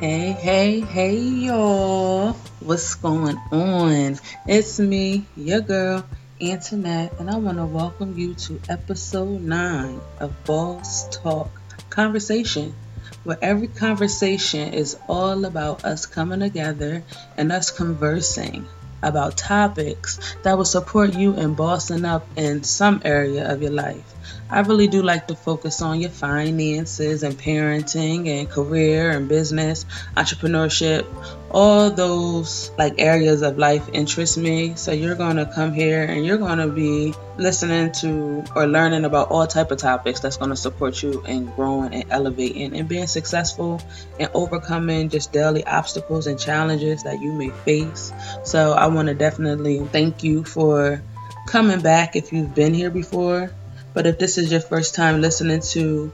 Hey, 0.00 0.30
hey, 0.30 0.78
hey, 0.78 1.16
y'all. 1.16 2.34
What's 2.60 2.94
going 2.94 3.36
on? 3.50 4.16
It's 4.46 4.78
me, 4.78 5.24
your 5.36 5.60
girl, 5.60 6.04
Antoinette, 6.40 7.14
and 7.18 7.28
I 7.28 7.36
want 7.38 7.58
to 7.58 7.66
welcome 7.66 8.16
you 8.16 8.34
to 8.34 8.60
episode 8.68 9.40
9 9.40 10.00
of 10.20 10.44
Boss 10.44 11.08
Talk 11.08 11.50
Conversation, 11.90 12.76
where 13.24 13.38
every 13.42 13.66
conversation 13.66 14.72
is 14.72 14.96
all 15.08 15.44
about 15.44 15.84
us 15.84 16.06
coming 16.06 16.38
together 16.38 17.02
and 17.36 17.50
us 17.50 17.72
conversing 17.72 18.68
about 19.02 19.36
topics 19.36 20.20
that 20.44 20.56
will 20.56 20.64
support 20.64 21.14
you 21.14 21.34
in 21.34 21.54
bossing 21.54 22.04
up 22.04 22.24
in 22.36 22.62
some 22.62 23.02
area 23.04 23.52
of 23.52 23.62
your 23.62 23.72
life. 23.72 24.14
I 24.50 24.60
really 24.60 24.88
do 24.88 25.02
like 25.02 25.28
to 25.28 25.36
focus 25.36 25.82
on 25.82 26.00
your 26.00 26.10
finances 26.10 27.22
and 27.22 27.38
parenting 27.38 28.28
and 28.28 28.48
career 28.48 29.10
and 29.10 29.28
business, 29.28 29.84
entrepreneurship, 30.16 31.06
all 31.50 31.90
those 31.90 32.70
like 32.78 32.94
areas 32.96 33.42
of 33.42 33.58
life 33.58 33.86
interest 33.92 34.38
me. 34.38 34.74
So 34.76 34.92
you're 34.92 35.16
going 35.16 35.36
to 35.36 35.44
come 35.44 35.74
here 35.74 36.02
and 36.02 36.24
you're 36.24 36.38
going 36.38 36.58
to 36.58 36.68
be 36.68 37.12
listening 37.36 37.92
to 38.00 38.42
or 38.56 38.66
learning 38.66 39.04
about 39.04 39.28
all 39.28 39.46
type 39.46 39.70
of 39.70 39.78
topics 39.78 40.20
that's 40.20 40.38
going 40.38 40.50
to 40.50 40.56
support 40.56 41.02
you 41.02 41.22
in 41.26 41.46
growing 41.50 41.92
and 41.92 42.04
elevating 42.10 42.74
and 42.74 42.88
being 42.88 43.06
successful 43.06 43.82
and 44.18 44.30
overcoming 44.32 45.10
just 45.10 45.30
daily 45.30 45.64
obstacles 45.66 46.26
and 46.26 46.40
challenges 46.40 47.02
that 47.02 47.20
you 47.20 47.32
may 47.32 47.50
face. 47.50 48.14
So 48.44 48.72
I 48.72 48.86
want 48.86 49.08
to 49.08 49.14
definitely 49.14 49.80
thank 49.88 50.24
you 50.24 50.42
for 50.42 51.02
coming 51.46 51.80
back 51.80 52.16
if 52.16 52.32
you've 52.32 52.54
been 52.54 52.72
here 52.72 52.90
before 52.90 53.50
but 53.98 54.06
if 54.06 54.16
this 54.16 54.38
is 54.38 54.48
your 54.52 54.60
first 54.60 54.94
time 54.94 55.20
listening 55.20 55.58
to 55.58 56.12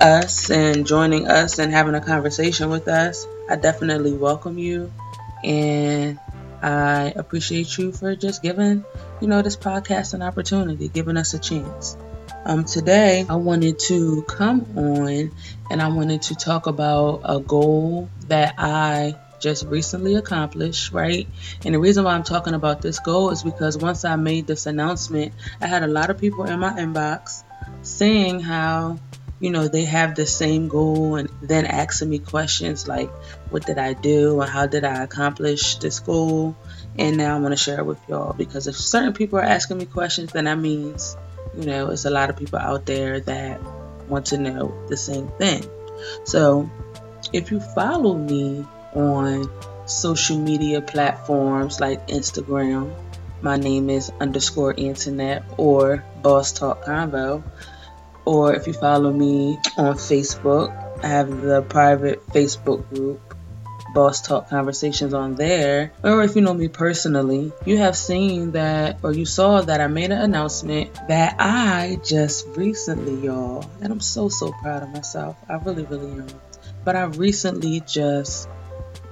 us 0.00 0.50
and 0.50 0.84
joining 0.84 1.28
us 1.28 1.60
and 1.60 1.70
having 1.70 1.94
a 1.94 2.00
conversation 2.00 2.70
with 2.70 2.88
us, 2.88 3.24
I 3.48 3.54
definitely 3.54 4.12
welcome 4.12 4.58
you 4.58 4.92
and 5.44 6.18
I 6.60 7.12
appreciate 7.14 7.78
you 7.78 7.92
for 7.92 8.16
just 8.16 8.42
giving, 8.42 8.84
you 9.20 9.28
know, 9.28 9.42
this 9.42 9.56
podcast 9.56 10.14
an 10.14 10.22
opportunity, 10.22 10.88
giving 10.88 11.16
us 11.16 11.34
a 11.34 11.38
chance. 11.38 11.96
Um, 12.44 12.64
today, 12.64 13.24
I 13.28 13.36
wanted 13.36 13.78
to 13.90 14.22
come 14.22 14.66
on 14.76 15.30
and 15.70 15.80
I 15.80 15.86
wanted 15.90 16.22
to 16.22 16.34
talk 16.34 16.66
about 16.66 17.20
a 17.22 17.38
goal 17.38 18.10
that 18.26 18.56
I 18.58 19.14
just 19.44 19.66
recently 19.66 20.14
accomplished, 20.14 20.90
right? 20.90 21.28
And 21.66 21.74
the 21.74 21.78
reason 21.78 22.02
why 22.04 22.14
I'm 22.14 22.22
talking 22.22 22.54
about 22.54 22.80
this 22.80 22.98
goal 22.98 23.30
is 23.30 23.42
because 23.42 23.76
once 23.76 24.06
I 24.06 24.16
made 24.16 24.46
this 24.46 24.64
announcement, 24.64 25.34
I 25.60 25.66
had 25.66 25.82
a 25.82 25.86
lot 25.86 26.08
of 26.08 26.18
people 26.18 26.44
in 26.44 26.58
my 26.58 26.70
inbox 26.70 27.44
saying 27.82 28.40
how, 28.40 28.98
you 29.40 29.50
know, 29.50 29.68
they 29.68 29.84
have 29.84 30.14
the 30.14 30.26
same 30.26 30.68
goal 30.68 31.16
and 31.16 31.28
then 31.42 31.66
asking 31.66 32.08
me 32.08 32.20
questions 32.20 32.88
like, 32.88 33.10
what 33.50 33.66
did 33.66 33.76
I 33.76 33.92
do 33.92 34.40
and 34.40 34.50
how 34.50 34.66
did 34.66 34.82
I 34.82 35.02
accomplish 35.02 35.76
this 35.76 36.00
goal? 36.00 36.56
And 36.98 37.18
now 37.18 37.36
I 37.36 37.38
want 37.38 37.52
to 37.52 37.62
share 37.62 37.80
it 37.80 37.84
with 37.84 38.00
y'all 38.08 38.32
because 38.32 38.66
if 38.66 38.76
certain 38.76 39.12
people 39.12 39.38
are 39.40 39.42
asking 39.42 39.76
me 39.76 39.84
questions, 39.84 40.32
then 40.32 40.44
that 40.44 40.58
means, 40.58 41.18
you 41.54 41.66
know, 41.66 41.90
it's 41.90 42.06
a 42.06 42.10
lot 42.10 42.30
of 42.30 42.38
people 42.38 42.58
out 42.58 42.86
there 42.86 43.20
that 43.20 43.60
want 44.08 44.26
to 44.26 44.38
know 44.38 44.74
the 44.88 44.96
same 44.96 45.28
thing. 45.36 45.68
So 46.24 46.70
if 47.34 47.50
you 47.50 47.60
follow 47.60 48.14
me 48.14 48.64
on 48.94 49.50
social 49.86 50.38
media 50.38 50.80
platforms 50.80 51.80
like 51.80 52.08
Instagram. 52.08 52.94
My 53.42 53.56
name 53.56 53.90
is 53.90 54.10
underscore 54.20 54.74
Antoinette 54.78 55.44
or 55.58 56.04
Boss 56.22 56.52
Talk 56.52 56.84
Convo. 56.84 57.42
Or 58.24 58.54
if 58.54 58.66
you 58.66 58.72
follow 58.72 59.12
me 59.12 59.58
on 59.76 59.96
Facebook, 59.96 60.72
I 61.02 61.08
have 61.08 61.42
the 61.42 61.60
private 61.60 62.26
Facebook 62.28 62.88
group 62.88 63.34
Boss 63.94 64.22
Talk 64.22 64.48
Conversations 64.48 65.14
on 65.14 65.36
there. 65.36 65.92
Or 66.02 66.22
if 66.22 66.34
you 66.34 66.42
know 66.42 66.52
me 66.52 66.68
personally, 66.68 67.52
you 67.64 67.78
have 67.78 67.96
seen 67.96 68.52
that 68.52 68.98
or 69.02 69.12
you 69.12 69.24
saw 69.24 69.60
that 69.60 69.80
I 69.80 69.86
made 69.86 70.10
an 70.10 70.20
announcement 70.20 70.92
that 71.08 71.36
I 71.38 71.98
just 72.04 72.46
recently, 72.56 73.24
y'all, 73.24 73.70
and 73.80 73.92
I'm 73.92 74.00
so, 74.00 74.28
so 74.28 74.52
proud 74.52 74.82
of 74.82 74.90
myself. 74.90 75.36
I 75.48 75.54
really, 75.56 75.84
really 75.84 76.10
am. 76.10 76.26
But 76.84 76.96
I 76.96 77.04
recently 77.04 77.80
just 77.80 78.48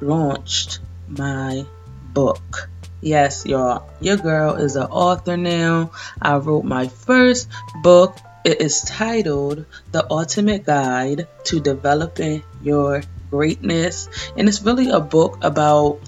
launched 0.03 0.81
my 1.09 1.65
book. 2.13 2.69
Yes, 3.01 3.47
y'all, 3.47 3.89
your 4.01 4.17
girl 4.17 4.55
is 4.55 4.77
an 4.77 4.85
author 4.85 5.37
now. 5.37 5.93
I 6.21 6.37
wrote 6.37 6.65
my 6.65 6.89
first 6.89 7.49
book. 7.83 8.17
It 8.45 8.61
is 8.61 8.83
titled 8.83 9.67
The 9.93 10.05
Ultimate 10.11 10.65
Guide 10.65 11.29
to 11.45 11.61
Developing 11.61 12.43
Your 12.63 13.03
Greatness. 13.31 14.09
And 14.37 14.49
it's 14.49 14.63
really 14.63 14.91
a 14.91 15.01
book 15.01 15.39
about 15.43 16.01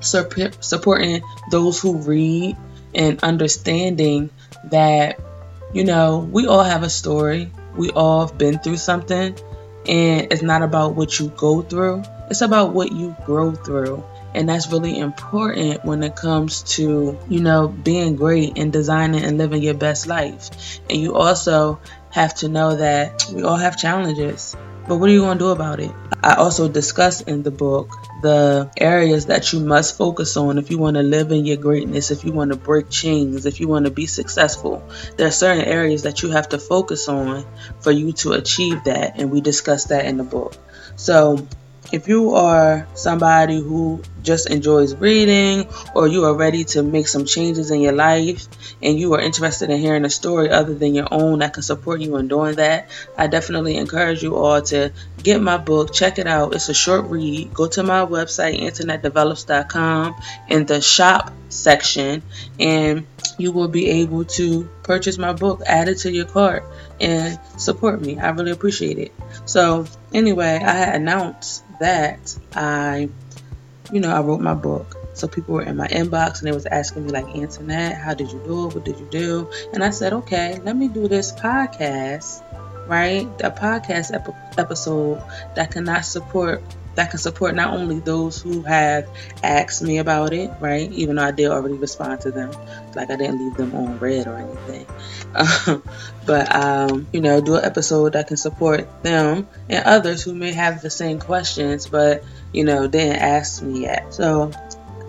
supporting 0.00 1.22
those 1.50 1.80
who 1.80 1.98
read 1.98 2.56
and 2.94 3.22
understanding 3.22 4.30
that, 4.70 5.20
you 5.72 5.84
know, 5.84 6.18
we 6.18 6.46
all 6.46 6.62
have 6.62 6.82
a 6.82 6.90
story. 6.90 7.50
We 7.76 7.90
all 7.90 8.26
have 8.26 8.38
been 8.38 8.58
through 8.58 8.78
something. 8.78 9.36
And 9.86 10.32
it's 10.32 10.42
not 10.42 10.62
about 10.62 10.94
what 10.94 11.18
you 11.18 11.28
go 11.28 11.60
through, 11.60 12.04
it's 12.30 12.40
about 12.40 12.72
what 12.72 12.92
you 12.92 13.14
grow 13.24 13.52
through. 13.52 14.04
And 14.34 14.48
that's 14.48 14.70
really 14.72 14.98
important 14.98 15.84
when 15.84 16.02
it 16.02 16.16
comes 16.16 16.62
to, 16.74 17.18
you 17.28 17.40
know, 17.40 17.68
being 17.68 18.16
great 18.16 18.58
and 18.58 18.72
designing 18.72 19.22
and 19.22 19.38
living 19.38 19.62
your 19.62 19.74
best 19.74 20.06
life. 20.06 20.80
And 20.90 21.00
you 21.00 21.14
also 21.14 21.78
have 22.10 22.34
to 22.36 22.48
know 22.48 22.76
that 22.76 23.26
we 23.32 23.42
all 23.42 23.56
have 23.56 23.76
challenges. 23.76 24.56
But 24.86 24.96
what 24.96 25.08
are 25.08 25.12
you 25.12 25.20
going 25.20 25.38
to 25.38 25.44
do 25.44 25.50
about 25.50 25.80
it? 25.80 25.92
I 26.22 26.34
also 26.34 26.68
discuss 26.68 27.20
in 27.22 27.42
the 27.42 27.50
book 27.50 27.90
the 28.22 28.70
areas 28.76 29.26
that 29.26 29.52
you 29.52 29.60
must 29.60 29.96
focus 29.96 30.36
on 30.36 30.58
if 30.58 30.70
you 30.70 30.78
want 30.78 30.96
to 30.96 31.02
live 31.02 31.32
in 31.32 31.44
your 31.46 31.56
greatness, 31.56 32.10
if 32.10 32.24
you 32.24 32.32
want 32.32 32.50
to 32.50 32.56
break 32.56 32.90
chains, 32.90 33.46
if 33.46 33.60
you 33.60 33.68
want 33.68 33.84
to 33.84 33.90
be 33.90 34.06
successful. 34.06 34.82
There 35.16 35.26
are 35.26 35.30
certain 35.30 35.64
areas 35.64 36.02
that 36.02 36.22
you 36.22 36.30
have 36.30 36.50
to 36.50 36.58
focus 36.58 37.08
on 37.08 37.46
for 37.80 37.90
you 37.90 38.12
to 38.12 38.32
achieve 38.32 38.84
that, 38.84 39.18
and 39.18 39.30
we 39.30 39.40
discuss 39.40 39.84
that 39.86 40.06
in 40.06 40.16
the 40.16 40.24
book. 40.24 40.56
So, 40.96 41.46
if 41.92 42.08
you 42.08 42.34
are 42.34 42.88
somebody 42.94 43.58
who 43.60 44.02
just 44.24 44.50
enjoys 44.50 44.94
reading 44.96 45.68
or 45.94 46.08
you 46.08 46.24
are 46.24 46.34
ready 46.34 46.64
to 46.64 46.82
make 46.82 47.06
some 47.06 47.24
changes 47.24 47.70
in 47.70 47.80
your 47.80 47.92
life 47.92 48.48
and 48.82 48.98
you 48.98 49.14
are 49.14 49.20
interested 49.20 49.70
in 49.70 49.78
hearing 49.78 50.04
a 50.04 50.10
story 50.10 50.50
other 50.50 50.74
than 50.74 50.94
your 50.94 51.08
own 51.10 51.38
that 51.38 51.54
can 51.54 51.62
support 51.62 52.00
you 52.00 52.16
in 52.16 52.26
doing 52.26 52.56
that, 52.56 52.88
I 53.16 53.28
definitely 53.28 53.76
encourage 53.76 54.22
you 54.22 54.36
all 54.36 54.62
to 54.62 54.92
get 55.22 55.40
my 55.40 55.58
book, 55.58 55.92
check 55.92 56.18
it 56.18 56.26
out. 56.26 56.54
It's 56.54 56.68
a 56.68 56.74
short 56.74 57.06
read. 57.06 57.54
Go 57.54 57.68
to 57.68 57.82
my 57.82 58.04
website, 58.04 58.60
antoinettedevelops.com, 58.60 60.14
in 60.48 60.66
the 60.66 60.80
shop 60.80 61.32
section, 61.48 62.22
and 62.58 63.06
you 63.38 63.52
will 63.52 63.68
be 63.68 63.88
able 64.02 64.24
to 64.24 64.68
purchase 64.82 65.18
my 65.18 65.32
book, 65.32 65.62
add 65.66 65.88
it 65.88 65.98
to 65.98 66.12
your 66.12 66.26
cart, 66.26 66.64
and 67.00 67.38
support 67.56 68.00
me. 68.00 68.18
I 68.18 68.30
really 68.30 68.50
appreciate 68.50 68.98
it. 68.98 69.12
So, 69.44 69.86
anyway, 70.12 70.60
I 70.62 70.94
announced 70.94 71.64
that, 71.80 72.36
I, 72.54 73.08
you 73.92 74.00
know, 74.00 74.10
I 74.14 74.20
wrote 74.20 74.40
my 74.40 74.54
book. 74.54 74.96
So 75.14 75.28
people 75.28 75.54
were 75.54 75.62
in 75.62 75.76
my 75.76 75.86
inbox 75.88 76.38
and 76.38 76.48
they 76.48 76.52
was 76.52 76.66
asking 76.66 77.06
me 77.06 77.12
like, 77.12 77.26
Antoinette, 77.36 77.96
how 77.96 78.14
did 78.14 78.32
you 78.32 78.40
do 78.44 78.68
it? 78.68 78.74
What 78.74 78.84
did 78.84 78.98
you 78.98 79.06
do? 79.10 79.50
And 79.72 79.84
I 79.84 79.90
said, 79.90 80.12
okay, 80.12 80.58
let 80.64 80.76
me 80.76 80.88
do 80.88 81.06
this 81.06 81.32
podcast, 81.32 82.42
right? 82.88 83.26
A 83.40 83.50
podcast 83.50 84.12
ep- 84.12 84.58
episode 84.58 85.22
that 85.54 85.70
cannot 85.70 86.04
support 86.04 86.62
that 86.94 87.10
can 87.10 87.18
support 87.18 87.56
not 87.56 87.74
only 87.74 87.98
those 87.98 88.40
who 88.40 88.62
have 88.62 89.08
asked 89.42 89.82
me 89.82 89.98
about 89.98 90.32
it, 90.32 90.50
right? 90.60 90.90
Even 90.92 91.16
though 91.16 91.24
I 91.24 91.32
did 91.32 91.50
already 91.50 91.74
respond 91.74 92.20
to 92.20 92.30
them, 92.30 92.52
like 92.94 93.10
I 93.10 93.16
didn't 93.16 93.40
leave 93.40 93.56
them 93.56 93.74
on 93.74 93.98
read 93.98 94.28
or 94.28 94.36
anything. 94.36 94.86
But 96.26 96.54
um, 96.54 97.06
you 97.12 97.20
know, 97.20 97.40
do 97.40 97.56
an 97.56 97.64
episode 97.64 98.14
that 98.14 98.28
can 98.28 98.36
support 98.36 99.02
them 99.02 99.46
and 99.68 99.84
others 99.84 100.22
who 100.22 100.34
may 100.34 100.52
have 100.52 100.80
the 100.80 100.88
same 100.88 101.18
questions, 101.18 101.86
but 101.86 102.24
you 102.54 102.64
know, 102.64 102.86
didn't 102.86 103.16
ask 103.16 103.62
me 103.62 103.82
yet. 103.82 104.14
So 104.14 104.52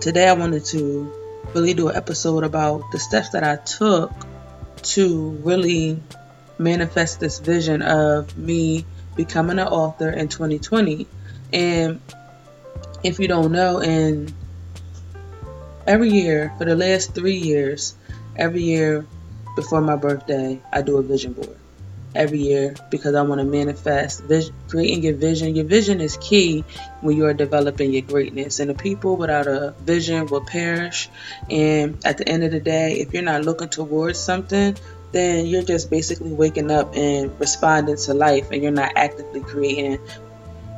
today 0.00 0.28
I 0.28 0.34
wanted 0.34 0.64
to 0.66 1.12
really 1.54 1.74
do 1.74 1.88
an 1.88 1.96
episode 1.96 2.44
about 2.44 2.90
the 2.92 2.98
steps 2.98 3.30
that 3.30 3.44
I 3.44 3.56
took 3.56 4.12
to 4.82 5.30
really 5.42 6.02
manifest 6.58 7.20
this 7.20 7.38
vision 7.38 7.82
of 7.82 8.36
me 8.36 8.84
becoming 9.14 9.58
an 9.58 9.68
author 9.68 10.10
in 10.10 10.28
2020 10.28 11.06
and 11.52 12.00
if 13.02 13.20
you 13.20 13.28
don't 13.28 13.52
know, 13.52 13.80
and 13.80 14.32
every 15.86 16.10
year 16.10 16.52
for 16.58 16.64
the 16.64 16.74
last 16.74 17.14
three 17.14 17.36
years, 17.36 17.94
every 18.34 18.62
year 18.62 19.06
before 19.54 19.80
my 19.80 19.96
birthday, 19.96 20.60
I 20.72 20.82
do 20.82 20.98
a 20.98 21.02
vision 21.02 21.32
board. 21.32 21.56
Every 22.16 22.38
year 22.38 22.74
because 22.90 23.14
I 23.14 23.22
want 23.22 23.40
to 23.40 23.44
manifest 23.44 24.22
vision, 24.24 24.54
creating 24.68 25.02
your 25.04 25.14
vision. 25.14 25.54
Your 25.54 25.66
vision 25.66 26.00
is 26.00 26.16
key 26.16 26.64
when 27.00 27.16
you 27.16 27.26
are 27.26 27.34
developing 27.34 27.92
your 27.92 28.02
greatness. 28.02 28.58
And 28.60 28.70
the 28.70 28.74
people 28.74 29.16
without 29.16 29.46
a 29.46 29.74
vision 29.80 30.26
will 30.26 30.44
perish. 30.44 31.08
And 31.50 31.98
at 32.04 32.18
the 32.18 32.28
end 32.28 32.44
of 32.44 32.52
the 32.52 32.60
day, 32.60 33.00
if 33.00 33.12
you're 33.12 33.22
not 33.22 33.44
looking 33.44 33.68
towards 33.68 34.18
something, 34.18 34.76
then 35.12 35.46
you're 35.46 35.62
just 35.62 35.90
basically 35.90 36.32
waking 36.32 36.70
up 36.70 36.96
and 36.96 37.38
responding 37.38 37.96
to 37.96 38.14
life 38.14 38.50
and 38.50 38.62
you're 38.62 38.72
not 38.72 38.92
actively 38.96 39.40
creating 39.40 39.98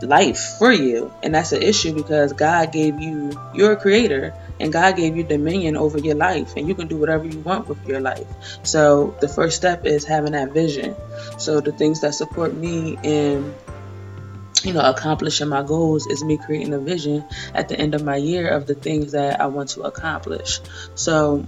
life 0.02 0.56
for 0.58 0.72
you. 0.72 1.12
And 1.22 1.34
that's 1.34 1.52
an 1.52 1.62
issue 1.62 1.94
because 1.94 2.32
God 2.32 2.72
gave 2.72 3.00
you, 3.00 3.32
you're 3.54 3.76
creator, 3.76 4.34
and 4.60 4.72
God 4.72 4.96
gave 4.96 5.16
you 5.16 5.22
dominion 5.22 5.76
over 5.76 5.98
your 5.98 6.14
life, 6.14 6.54
and 6.56 6.68
you 6.68 6.74
can 6.74 6.88
do 6.88 6.96
whatever 6.96 7.26
you 7.26 7.38
want 7.40 7.68
with 7.68 7.86
your 7.86 8.00
life. 8.00 8.26
So 8.62 9.16
the 9.20 9.28
first 9.28 9.56
step 9.56 9.86
is 9.86 10.04
having 10.04 10.32
that 10.32 10.52
vision. 10.52 10.96
So 11.38 11.60
the 11.60 11.72
things 11.72 12.00
that 12.00 12.14
support 12.14 12.54
me 12.54 12.98
in 13.02 13.54
you 14.64 14.72
know, 14.72 14.80
accomplishing 14.80 15.48
my 15.48 15.62
goals 15.62 16.06
is 16.06 16.24
me 16.24 16.36
creating 16.36 16.74
a 16.74 16.80
vision 16.80 17.24
at 17.54 17.68
the 17.68 17.78
end 17.78 17.94
of 17.94 18.02
my 18.02 18.16
year 18.16 18.48
of 18.48 18.66
the 18.66 18.74
things 18.74 19.12
that 19.12 19.40
I 19.40 19.46
want 19.46 19.70
to 19.70 19.82
accomplish. 19.82 20.60
So 20.94 21.46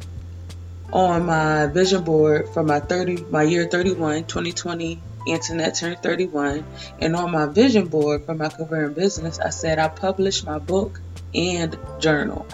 on 0.92 1.26
my 1.26 1.66
vision 1.66 2.02
board 2.02 2.48
for 2.48 2.64
my 2.64 2.80
30 2.80 3.24
my 3.30 3.44
year 3.44 3.66
31 3.66 4.24
2020 4.24 5.00
Antoinette 5.28 5.74
turned 5.76 6.02
31 6.02 6.64
and 6.98 7.14
on 7.14 7.30
my 7.30 7.46
vision 7.46 7.86
board 7.86 8.24
for 8.24 8.34
my 8.34 8.48
career 8.48 8.86
and 8.86 8.94
business 8.96 9.38
I 9.38 9.50
said 9.50 9.78
I 9.78 9.86
published 9.86 10.44
my 10.44 10.58
book 10.58 11.00
and 11.32 11.78
journal 12.00 12.44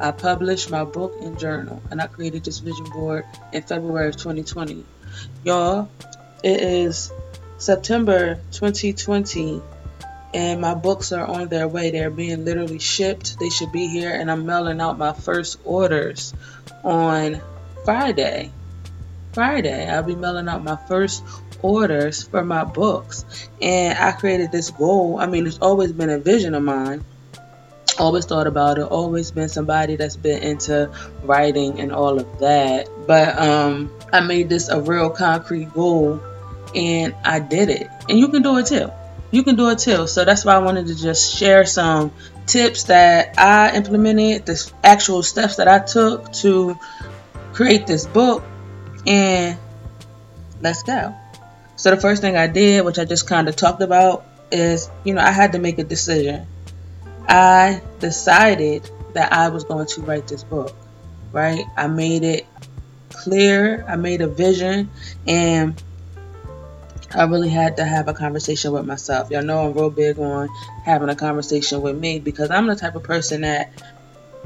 I 0.00 0.10
published 0.10 0.70
my 0.70 0.84
book 0.84 1.14
and 1.20 1.38
journal 1.38 1.82
and 1.90 2.00
I 2.00 2.06
created 2.06 2.44
this 2.44 2.58
vision 2.58 2.86
board 2.90 3.24
in 3.52 3.62
February 3.62 4.08
of 4.08 4.16
2020 4.16 4.84
y'all 5.44 5.88
it 6.42 6.60
is 6.60 7.12
September 7.58 8.36
2020 8.52 9.62
and 10.34 10.60
my 10.60 10.74
books 10.74 11.12
are 11.12 11.24
on 11.24 11.48
their 11.48 11.68
way. 11.68 11.92
They're 11.92 12.10
being 12.10 12.44
literally 12.44 12.80
shipped. 12.80 13.38
They 13.38 13.50
should 13.50 13.70
be 13.70 13.86
here, 13.86 14.10
and 14.10 14.28
I'm 14.28 14.44
mailing 14.44 14.80
out 14.80 14.98
my 14.98 15.12
first 15.12 15.58
orders 15.64 16.34
on 16.82 17.40
Friday. 17.84 18.50
Friday, 19.32 19.88
I'll 19.88 20.02
be 20.02 20.16
mailing 20.16 20.48
out 20.48 20.64
my 20.64 20.76
first 20.76 21.22
orders 21.62 22.24
for 22.24 22.44
my 22.44 22.64
books. 22.64 23.24
And 23.62 23.96
I 23.96 24.12
created 24.12 24.50
this 24.50 24.70
goal. 24.70 25.18
I 25.18 25.26
mean, 25.26 25.46
it's 25.46 25.58
always 25.58 25.92
been 25.92 26.10
a 26.10 26.18
vision 26.18 26.54
of 26.54 26.64
mine. 26.64 27.04
Always 27.98 28.24
thought 28.24 28.46
about 28.46 28.78
it. 28.78 28.82
Always 28.82 29.30
been 29.30 29.48
somebody 29.48 29.96
that's 29.96 30.16
been 30.16 30.42
into 30.42 30.90
writing 31.22 31.80
and 31.80 31.92
all 31.92 32.18
of 32.18 32.38
that. 32.40 32.88
But 33.06 33.38
um, 33.38 33.90
I 34.12 34.20
made 34.20 34.48
this 34.48 34.68
a 34.68 34.80
real 34.80 35.10
concrete 35.10 35.72
goal, 35.72 36.20
and 36.74 37.14
I 37.24 37.38
did 37.38 37.68
it. 37.68 37.88
And 38.08 38.18
you 38.18 38.28
can 38.28 38.42
do 38.42 38.58
it 38.58 38.66
too. 38.66 38.90
You 39.30 39.42
can 39.42 39.56
do 39.56 39.68
it 39.70 39.78
too. 39.78 40.06
So 40.06 40.24
that's 40.24 40.44
why 40.44 40.54
I 40.54 40.58
wanted 40.58 40.86
to 40.88 40.94
just 40.94 41.36
share 41.36 41.66
some 41.66 42.12
tips 42.46 42.84
that 42.84 43.38
I 43.38 43.76
implemented, 43.76 44.46
the 44.46 44.72
actual 44.82 45.22
steps 45.22 45.56
that 45.56 45.68
I 45.68 45.78
took 45.78 46.32
to 46.34 46.78
create 47.52 47.86
this 47.86 48.06
book, 48.06 48.42
and 49.06 49.58
let's 50.60 50.82
go. 50.82 51.14
So 51.76 51.90
the 51.90 52.00
first 52.00 52.22
thing 52.22 52.36
I 52.36 52.46
did, 52.46 52.84
which 52.84 52.98
I 52.98 53.04
just 53.04 53.28
kind 53.28 53.48
of 53.48 53.56
talked 53.56 53.82
about, 53.82 54.24
is 54.50 54.88
you 55.04 55.14
know 55.14 55.22
I 55.22 55.30
had 55.30 55.52
to 55.52 55.58
make 55.58 55.78
a 55.78 55.84
decision. 55.84 56.46
I 57.28 57.82
decided 58.00 58.90
that 59.14 59.32
I 59.32 59.48
was 59.48 59.64
going 59.64 59.86
to 59.86 60.02
write 60.02 60.26
this 60.26 60.44
book, 60.44 60.74
right? 61.32 61.64
I 61.76 61.86
made 61.86 62.22
it 62.22 62.46
clear. 63.10 63.84
I 63.88 63.96
made 63.96 64.20
a 64.20 64.26
vision, 64.26 64.90
and 65.26 65.80
I 67.14 67.24
really 67.24 67.48
had 67.48 67.76
to 67.76 67.84
have 67.84 68.08
a 68.08 68.14
conversation 68.14 68.72
with 68.72 68.84
myself. 68.84 69.30
Y'all 69.30 69.42
know 69.42 69.66
I'm 69.66 69.72
real 69.72 69.90
big 69.90 70.18
on 70.18 70.48
having 70.84 71.08
a 71.08 71.16
conversation 71.16 71.80
with 71.80 71.96
me 71.96 72.18
because 72.18 72.50
I'm 72.50 72.66
the 72.66 72.76
type 72.76 72.96
of 72.96 73.04
person 73.04 73.42
that 73.42 73.72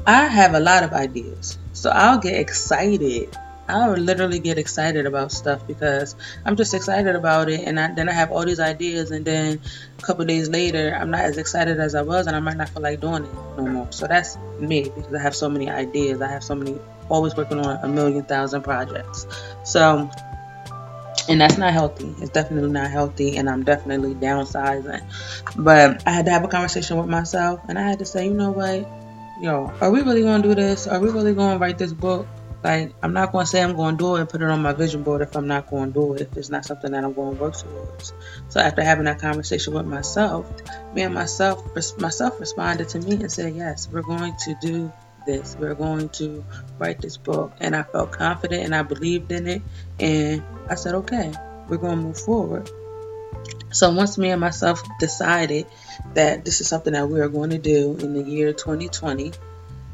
I 0.05 0.25
have 0.25 0.53
a 0.53 0.59
lot 0.59 0.83
of 0.83 0.93
ideas. 0.93 1.57
So 1.73 1.89
I'll 1.89 2.19
get 2.19 2.35
excited. 2.35 3.35
I'll 3.69 3.93
literally 3.93 4.39
get 4.39 4.57
excited 4.57 5.05
about 5.05 5.31
stuff 5.31 5.65
because 5.67 6.15
I'm 6.45 6.55
just 6.55 6.73
excited 6.73 7.15
about 7.15 7.49
it, 7.49 7.61
and 7.61 7.79
I, 7.79 7.93
then 7.93 8.09
I 8.09 8.13
have 8.13 8.31
all 8.31 8.45
these 8.45 8.59
ideas, 8.59 9.11
and 9.11 9.23
then 9.23 9.61
a 9.97 10.01
couple 10.01 10.25
days 10.25 10.49
later, 10.49 10.95
I'm 10.99 11.11
not 11.11 11.21
as 11.21 11.37
excited 11.37 11.79
as 11.79 11.95
I 11.95 12.01
was, 12.01 12.27
and 12.27 12.35
I 12.35 12.39
might 12.39 12.57
not 12.57 12.69
feel 12.69 12.81
like 12.81 12.99
doing 12.99 13.25
it 13.25 13.33
no 13.57 13.65
more. 13.65 13.91
So 13.91 14.07
that's 14.07 14.37
me 14.59 14.83
because 14.83 15.13
I 15.13 15.21
have 15.21 15.35
so 15.35 15.49
many 15.49 15.69
ideas. 15.69 16.21
I 16.21 16.29
have 16.29 16.43
so 16.43 16.55
many, 16.55 16.77
always 17.09 17.35
working 17.35 17.59
on 17.59 17.79
a 17.83 17.87
million 17.87 18.23
thousand 18.23 18.63
projects. 18.63 19.27
So, 19.63 20.09
and 21.27 21.41
that's 21.41 21.57
not 21.57 21.73
healthy. 21.73 22.13
It's 22.19 22.31
definitely 22.31 22.71
not 22.71 22.89
healthy, 22.89 23.37
and 23.37 23.49
I'm 23.49 23.63
definitely 23.63 24.15
downsizing. 24.15 25.03
But 25.55 26.03
I 26.07 26.11
had 26.11 26.25
to 26.25 26.31
have 26.31 26.43
a 26.43 26.47
conversation 26.47 26.97
with 26.97 27.07
myself, 27.07 27.61
and 27.67 27.77
I 27.77 27.83
had 27.83 27.99
to 27.99 28.05
say, 28.05 28.25
you 28.25 28.33
know 28.33 28.51
what? 28.51 28.87
yo, 29.39 29.71
are 29.79 29.89
we 29.89 30.01
really 30.01 30.21
gonna 30.21 30.43
do 30.43 30.53
this? 30.53 30.87
Are 30.87 30.99
we 30.99 31.09
really 31.09 31.33
gonna 31.33 31.57
write 31.57 31.77
this 31.77 31.93
book? 31.93 32.27
Like, 32.63 32.93
I'm 33.01 33.13
not 33.13 33.31
gonna 33.31 33.45
say 33.45 33.63
I'm 33.63 33.75
gonna 33.75 33.97
do 33.97 34.15
it 34.15 34.21
and 34.21 34.29
put 34.29 34.41
it 34.41 34.49
on 34.49 34.61
my 34.61 34.73
vision 34.73 35.03
board 35.03 35.21
if 35.21 35.35
I'm 35.35 35.47
not 35.47 35.69
gonna 35.69 35.91
do 35.91 36.15
it, 36.15 36.21
if 36.21 36.37
it's 36.37 36.49
not 36.49 36.65
something 36.65 36.91
that 36.91 37.03
I'm 37.03 37.13
gonna 37.13 37.31
work 37.31 37.55
towards. 37.55 38.13
So 38.49 38.59
after 38.59 38.83
having 38.83 39.05
that 39.05 39.19
conversation 39.19 39.73
with 39.73 39.85
myself, 39.85 40.45
me 40.93 41.03
and 41.03 41.13
myself 41.13 41.63
myself 41.97 42.39
responded 42.39 42.89
to 42.89 42.99
me 42.99 43.13
and 43.13 43.31
said, 43.31 43.55
Yes, 43.55 43.87
we're 43.89 44.01
going 44.01 44.35
to 44.45 44.55
do 44.61 44.91
this. 45.25 45.55
We're 45.57 45.75
going 45.75 46.09
to 46.09 46.43
write 46.77 46.99
this 46.99 47.15
book. 47.15 47.53
And 47.59 47.75
I 47.75 47.83
felt 47.83 48.11
confident 48.11 48.63
and 48.65 48.75
I 48.75 48.83
believed 48.83 49.31
in 49.31 49.47
it. 49.47 49.61
And 49.99 50.43
I 50.69 50.75
said, 50.75 50.95
Okay, 50.95 51.31
we're 51.69 51.77
gonna 51.77 52.01
move 52.01 52.19
forward. 52.19 52.69
So 53.71 53.91
once 53.91 54.17
me 54.17 54.31
and 54.31 54.41
myself 54.41 54.81
decided 54.99 55.67
that 56.15 56.43
this 56.43 56.59
is 56.59 56.67
something 56.67 56.93
that 56.93 57.07
we 57.07 57.19
are 57.19 57.29
going 57.29 57.51
to 57.51 57.57
do 57.57 57.95
in 57.97 58.13
the 58.15 58.23
year 58.23 58.51
2020, 58.51 59.31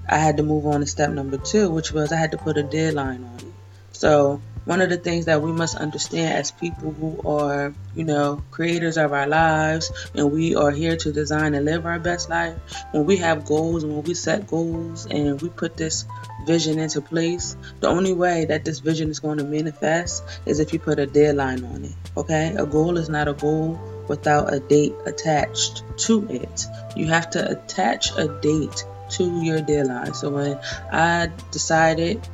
I 0.07 0.17
had 0.17 0.37
to 0.37 0.43
move 0.43 0.65
on 0.65 0.81
to 0.81 0.85
step 0.85 1.09
number 1.11 1.37
two, 1.37 1.69
which 1.69 1.91
was 1.91 2.11
I 2.11 2.17
had 2.17 2.31
to 2.31 2.37
put 2.37 2.57
a 2.57 2.63
deadline 2.63 3.23
on 3.23 3.35
it. 3.39 3.53
So 3.91 4.41
one 4.65 4.81
of 4.81 4.89
the 4.89 4.97
things 4.97 5.25
that 5.25 5.41
we 5.41 5.51
must 5.51 5.75
understand 5.77 6.33
as 6.33 6.51
people 6.51 6.91
who 6.91 7.21
are, 7.29 7.73
you 7.95 8.03
know, 8.03 8.43
creators 8.51 8.97
of 8.97 9.13
our 9.13 9.27
lives 9.27 9.91
and 10.15 10.31
we 10.31 10.55
are 10.55 10.71
here 10.71 10.97
to 10.97 11.13
design 11.13 11.53
and 11.53 11.65
live 11.65 11.85
our 11.85 11.99
best 11.99 12.29
life, 12.29 12.55
when 12.91 13.05
we 13.05 13.17
have 13.17 13.45
goals 13.45 13.83
and 13.83 13.93
when 13.93 14.03
we 14.03 14.15
set 14.15 14.47
goals 14.47 15.05
and 15.05 15.41
we 15.41 15.49
put 15.49 15.77
this 15.77 16.05
vision 16.45 16.79
into 16.79 16.99
place, 16.99 17.55
the 17.79 17.87
only 17.87 18.13
way 18.13 18.45
that 18.45 18.65
this 18.65 18.79
vision 18.79 19.09
is 19.09 19.19
going 19.19 19.37
to 19.37 19.43
manifest 19.43 20.23
is 20.45 20.59
if 20.59 20.73
you 20.73 20.79
put 20.79 20.99
a 20.99 21.05
deadline 21.05 21.63
on 21.63 21.85
it. 21.85 21.93
Okay? 22.17 22.55
A 22.57 22.65
goal 22.65 22.97
is 22.97 23.07
not 23.07 23.27
a 23.27 23.33
goal 23.33 23.79
without 24.07 24.53
a 24.53 24.59
date 24.59 24.93
attached 25.05 25.83
to 25.97 26.27
it. 26.29 26.65
You 26.95 27.05
have 27.07 27.29
to 27.31 27.51
attach 27.51 28.17
a 28.17 28.27
date 28.27 28.83
to 29.11 29.41
your 29.41 29.61
deadline. 29.61 30.13
So 30.13 30.29
when 30.29 30.59
I 30.91 31.31
decided 31.51 32.25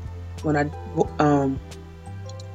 when 0.44 0.58
I 0.58 0.70
um 1.20 1.60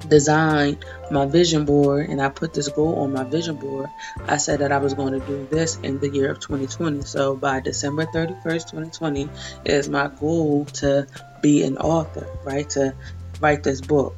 designed 0.08 0.84
my 1.10 1.26
vision 1.26 1.64
board 1.64 2.08
and 2.08 2.20
I 2.20 2.28
put 2.28 2.54
this 2.54 2.68
goal 2.68 3.00
on 3.00 3.12
my 3.12 3.24
vision 3.24 3.56
board, 3.56 3.88
I 4.26 4.36
said 4.36 4.60
that 4.60 4.72
I 4.72 4.78
was 4.78 4.94
going 4.94 5.12
to 5.18 5.26
do 5.26 5.46
this 5.50 5.78
in 5.82 5.98
the 5.98 6.08
year 6.08 6.30
of 6.30 6.40
2020. 6.40 7.02
So 7.02 7.36
by 7.36 7.60
December 7.60 8.06
31st, 8.06 8.70
2020 8.70 9.28
is 9.64 9.88
my 9.88 10.08
goal 10.08 10.64
to 10.74 11.06
be 11.42 11.64
an 11.64 11.76
author, 11.78 12.28
right? 12.44 12.68
To 12.70 12.94
write 13.40 13.62
this 13.62 13.80
book. 13.80 14.16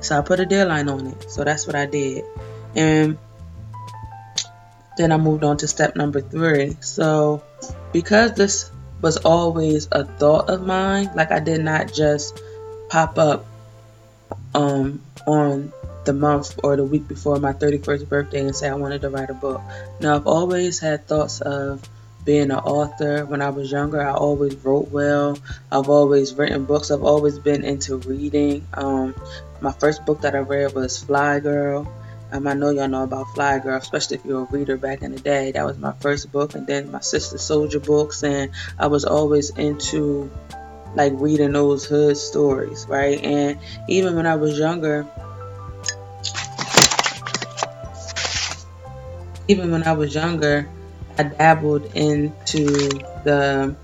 So 0.00 0.18
I 0.18 0.22
put 0.22 0.40
a 0.40 0.46
deadline 0.46 0.88
on 0.88 1.06
it. 1.08 1.30
So 1.30 1.44
that's 1.44 1.66
what 1.66 1.76
I 1.76 1.86
did. 1.86 2.24
And 2.74 3.18
then 4.96 5.12
I 5.12 5.16
moved 5.16 5.44
on 5.44 5.56
to 5.58 5.68
step 5.68 5.96
number 5.96 6.20
three. 6.20 6.76
So 6.80 7.42
because 7.92 8.32
this 8.34 8.70
was 9.00 9.18
always 9.18 9.88
a 9.92 10.04
thought 10.04 10.48
of 10.50 10.66
mine, 10.66 11.10
like 11.14 11.30
I 11.30 11.40
did 11.40 11.62
not 11.62 11.92
just 11.92 12.40
pop 12.88 13.18
up 13.18 13.46
um, 14.54 15.02
on 15.26 15.72
the 16.04 16.12
month 16.12 16.58
or 16.62 16.76
the 16.76 16.84
week 16.84 17.06
before 17.08 17.38
my 17.38 17.52
31st 17.52 18.08
birthday 18.08 18.40
and 18.40 18.54
say 18.54 18.68
I 18.68 18.74
wanted 18.74 19.02
to 19.02 19.10
write 19.10 19.28
a 19.28 19.34
book. 19.34 19.60
Now, 20.00 20.16
I've 20.16 20.26
always 20.26 20.78
had 20.78 21.06
thoughts 21.06 21.40
of 21.40 21.86
being 22.24 22.50
an 22.50 22.58
author. 22.58 23.24
When 23.24 23.42
I 23.42 23.50
was 23.50 23.70
younger, 23.70 24.00
I 24.00 24.12
always 24.12 24.54
wrote 24.56 24.90
well. 24.90 25.38
I've 25.70 25.88
always 25.88 26.34
written 26.34 26.64
books. 26.64 26.90
I've 26.90 27.04
always 27.04 27.38
been 27.38 27.64
into 27.64 27.96
reading. 27.96 28.66
Um, 28.74 29.14
my 29.60 29.72
first 29.72 30.06
book 30.06 30.22
that 30.22 30.34
I 30.34 30.40
read 30.40 30.74
was 30.74 31.02
Fly 31.02 31.40
Girl. 31.40 31.92
Um, 32.36 32.46
I 32.46 32.52
know 32.52 32.68
y'all 32.68 32.86
know 32.86 33.02
about 33.02 33.28
Fly 33.34 33.58
Girl, 33.60 33.78
especially 33.78 34.18
if 34.18 34.24
you're 34.26 34.42
a 34.42 34.44
reader 34.44 34.76
back 34.76 35.00
in 35.00 35.12
the 35.12 35.18
day. 35.18 35.52
That 35.52 35.64
was 35.64 35.78
my 35.78 35.92
first 36.00 36.30
book, 36.30 36.54
and 36.54 36.66
then 36.66 36.90
my 36.90 37.00
Sister 37.00 37.38
Souljah 37.38 37.82
books, 37.82 38.22
and 38.22 38.50
I 38.78 38.88
was 38.88 39.06
always 39.06 39.48
into 39.56 40.30
like 40.94 41.14
reading 41.16 41.52
those 41.52 41.86
hood 41.86 42.18
stories, 42.18 42.84
right? 42.90 43.18
And 43.24 43.58
even 43.88 44.16
when 44.16 44.26
I 44.26 44.36
was 44.36 44.58
younger, 44.58 45.06
even 49.48 49.70
when 49.70 49.84
I 49.84 49.92
was 49.92 50.14
younger, 50.14 50.68
I 51.16 51.22
dabbled 51.22 51.86
into 51.94 52.66
the 53.24 53.74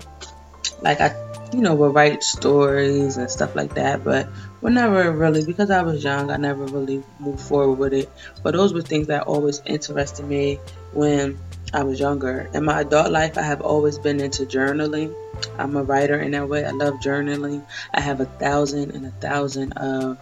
like 0.83 1.01
I 1.01 1.15
you 1.51 1.61
know 1.61 1.73
would 1.73 1.95
write 1.95 2.21
stories 2.21 3.17
and 3.17 3.31
stuff 3.31 3.55
like 3.55 3.73
that, 3.73 4.03
but 4.03 4.29
never 4.71 5.11
really 5.11 5.43
because 5.43 5.69
I 5.69 5.81
was 5.81 6.03
young. 6.03 6.31
I 6.31 6.37
never 6.37 6.65
really 6.65 7.03
moved 7.19 7.41
forward 7.41 7.75
with 7.75 7.93
it. 7.93 8.09
But 8.41 8.53
those 8.53 8.73
were 8.73 8.81
things 8.81 9.07
that 9.07 9.23
always 9.23 9.61
interested 9.65 10.25
me 10.25 10.59
when 10.93 11.37
I 11.73 11.83
was 11.83 11.99
younger. 11.99 12.49
In 12.53 12.63
my 12.63 12.81
adult 12.81 13.11
life, 13.11 13.37
I 13.37 13.41
have 13.41 13.61
always 13.61 13.97
been 13.97 14.21
into 14.21 14.45
journaling. 14.45 15.13
I'm 15.57 15.75
a 15.75 15.83
writer 15.83 16.19
in 16.19 16.31
that 16.31 16.47
way. 16.47 16.65
I 16.65 16.71
love 16.71 16.95
journaling. 16.95 17.65
I 17.93 17.99
have 17.99 18.21
a 18.21 18.25
thousand 18.25 18.91
and 18.91 19.05
a 19.05 19.11
thousand 19.11 19.73
of 19.73 20.17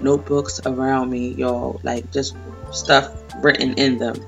notebooks 0.00 0.60
around 0.64 1.10
me, 1.10 1.28
y'all, 1.28 1.80
like 1.82 2.10
just 2.12 2.34
stuff 2.70 3.12
written 3.42 3.74
in 3.74 3.98
them. 3.98 4.24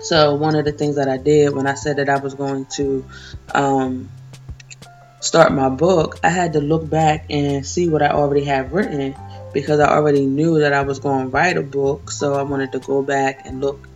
So 0.00 0.34
one 0.36 0.54
of 0.54 0.64
the 0.64 0.72
things 0.72 0.96
that 0.96 1.08
I 1.08 1.16
did 1.16 1.54
when 1.54 1.66
I 1.66 1.74
said 1.74 1.96
that 1.96 2.08
I 2.08 2.18
was 2.18 2.34
going 2.34 2.66
to 2.76 3.04
um, 3.52 4.08
start 5.20 5.52
my 5.52 5.68
book, 5.68 6.18
I 6.22 6.30
had 6.30 6.52
to 6.54 6.60
look 6.60 6.88
back 6.88 7.26
and 7.30 7.66
see 7.66 7.88
what 7.88 8.02
I 8.02 8.08
already 8.08 8.44
have 8.44 8.72
written 8.72 9.14
because 9.52 9.80
I 9.80 9.88
already 9.88 10.26
knew 10.26 10.60
that 10.60 10.72
I 10.72 10.82
was 10.82 10.98
going 10.98 11.24
to 11.24 11.28
write 11.28 11.56
a 11.56 11.62
book. 11.62 12.10
So 12.10 12.34
I 12.34 12.42
wanted 12.42 12.72
to 12.72 12.78
go 12.78 13.02
back 13.02 13.46
and 13.46 13.60
look 13.60 13.88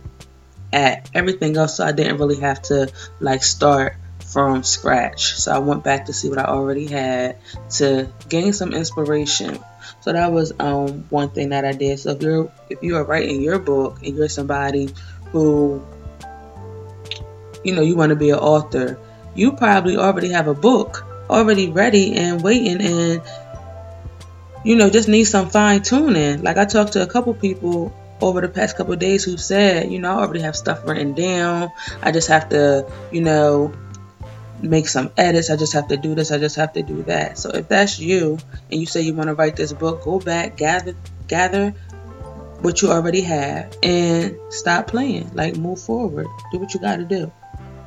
at 0.71 1.09
everything 1.13 1.55
else 1.55 1.77
so 1.77 1.85
I 1.85 1.91
didn't 1.91 2.17
really 2.17 2.39
have 2.39 2.61
to 2.63 2.91
like 3.19 3.43
start 3.43 3.95
from 4.25 4.63
scratch. 4.63 5.35
So 5.35 5.53
I 5.53 5.59
went 5.59 5.83
back 5.83 6.05
to 6.05 6.13
see 6.13 6.29
what 6.29 6.39
I 6.39 6.45
already 6.45 6.87
had 6.87 7.37
to 7.71 8.09
gain 8.27 8.51
some 8.53 8.73
inspiration. 8.73 9.59
So 10.01 10.11
that 10.11 10.31
was 10.31 10.53
um, 10.59 11.05
one 11.09 11.29
thing 11.29 11.49
that 11.49 11.63
I 11.65 11.73
did. 11.73 11.99
So 11.99 12.11
if 12.11 12.21
you're 12.21 12.51
if 12.69 12.81
you 12.81 12.97
are 12.97 13.03
writing 13.03 13.41
your 13.41 13.59
book 13.59 13.99
and 14.03 14.15
you're 14.15 14.29
somebody 14.29 14.89
who 15.31 15.85
you 17.63 17.75
know 17.75 17.81
you 17.81 17.95
want 17.95 18.09
to 18.09 18.15
be 18.15 18.31
an 18.31 18.39
author, 18.39 18.99
you 19.35 19.51
probably 19.53 19.97
already 19.97 20.29
have 20.29 20.47
a 20.47 20.53
book 20.53 21.05
already 21.29 21.69
ready 21.69 22.15
and 22.15 22.41
waiting 22.41 22.81
and 22.81 23.21
you 24.63 24.75
know 24.75 24.89
just 24.89 25.07
need 25.07 25.25
some 25.25 25.49
fine 25.49 25.81
tuning. 25.81 26.43
Like 26.43 26.57
I 26.57 26.65
talked 26.65 26.93
to 26.93 27.03
a 27.03 27.07
couple 27.07 27.33
people 27.33 27.93
over 28.21 28.39
the 28.41 28.47
past 28.47 28.77
couple 28.77 28.95
days 28.95 29.23
who 29.23 29.37
said, 29.37 29.91
you 29.91 29.99
know, 29.99 30.17
I 30.17 30.21
already 30.21 30.41
have 30.41 30.55
stuff 30.55 30.87
written 30.87 31.13
down. 31.13 31.71
I 32.01 32.11
just 32.11 32.29
have 32.29 32.49
to, 32.49 32.89
you 33.11 33.21
know, 33.21 33.73
make 34.61 34.87
some 34.87 35.11
edits. 35.17 35.49
I 35.49 35.57
just 35.57 35.73
have 35.73 35.89
to 35.89 35.97
do 35.97 36.15
this. 36.15 36.31
I 36.31 36.37
just 36.37 36.55
have 36.55 36.73
to 36.73 36.83
do 36.83 37.03
that. 37.03 37.37
So 37.37 37.49
if 37.49 37.67
that's 37.67 37.99
you 37.99 38.37
and 38.71 38.79
you 38.79 38.85
say 38.85 39.01
you 39.01 39.13
want 39.13 39.27
to 39.27 39.33
write 39.33 39.57
this 39.57 39.73
book, 39.73 40.03
go 40.03 40.19
back, 40.19 40.55
gather, 40.55 40.95
gather 41.27 41.71
what 42.61 42.81
you 42.81 42.89
already 42.89 43.21
have, 43.21 43.75
and 43.83 44.37
stop 44.49 44.87
playing. 44.87 45.31
Like 45.33 45.57
move 45.57 45.81
forward. 45.81 46.27
Do 46.51 46.59
what 46.59 46.73
you 46.73 46.79
got 46.79 46.97
to 46.97 47.05
do. 47.05 47.31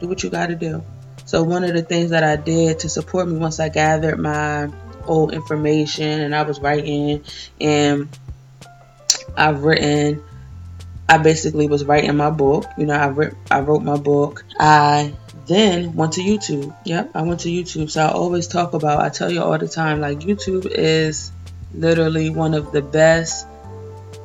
Do 0.01 0.09
what 0.09 0.23
you 0.23 0.29
got 0.29 0.49
to 0.49 0.55
do. 0.55 0.85
So 1.27 1.43
one 1.43 1.65
of 1.65 1.75
the 1.75 1.83
things 1.83 2.11
that 2.11 2.25
I 2.25 2.37
did 2.37 2.79
to 2.81 2.89
support 2.89 3.29
me 3.29 3.37
once 3.37 3.61
I 3.61 3.69
gathered 3.69 4.19
my 4.19 4.71
old 5.07 5.35
information 5.35 6.21
and 6.21 6.35
I 6.35 6.43
was 6.43 6.61
writing 6.61 7.25
and 7.61 8.09
I've 9.37 9.63
written 9.63 10.23
I 11.09 11.19
basically 11.19 11.69
was 11.69 11.85
writing 11.85 12.17
my 12.17 12.31
book. 12.31 12.65
You 12.77 12.87
know, 12.87 12.95
I, 12.95 13.07
re- 13.07 13.33
I 13.51 13.61
wrote 13.61 13.83
my 13.83 13.97
book. 13.97 14.45
I 14.59 15.15
then 15.47 15.95
went 15.95 16.15
to 16.15 16.21
YouTube. 16.21 16.75
Yep, 16.85 17.13
I 17.15 17.23
went 17.23 17.41
to 17.41 17.49
YouTube. 17.49 17.91
So 17.91 18.03
I 18.03 18.11
always 18.11 18.49
talk 18.49 18.75
about, 18.75 19.01
I 19.01 19.09
tell 19.11 19.31
you 19.31 19.41
all 19.43 19.57
the 19.57 19.69
time, 19.69 20.01
like 20.01 20.19
YouTube 20.21 20.67
is 20.67 21.31
literally 21.75 22.31
one 22.31 22.55
of 22.55 22.73
the 22.73 22.83
best 22.83 23.47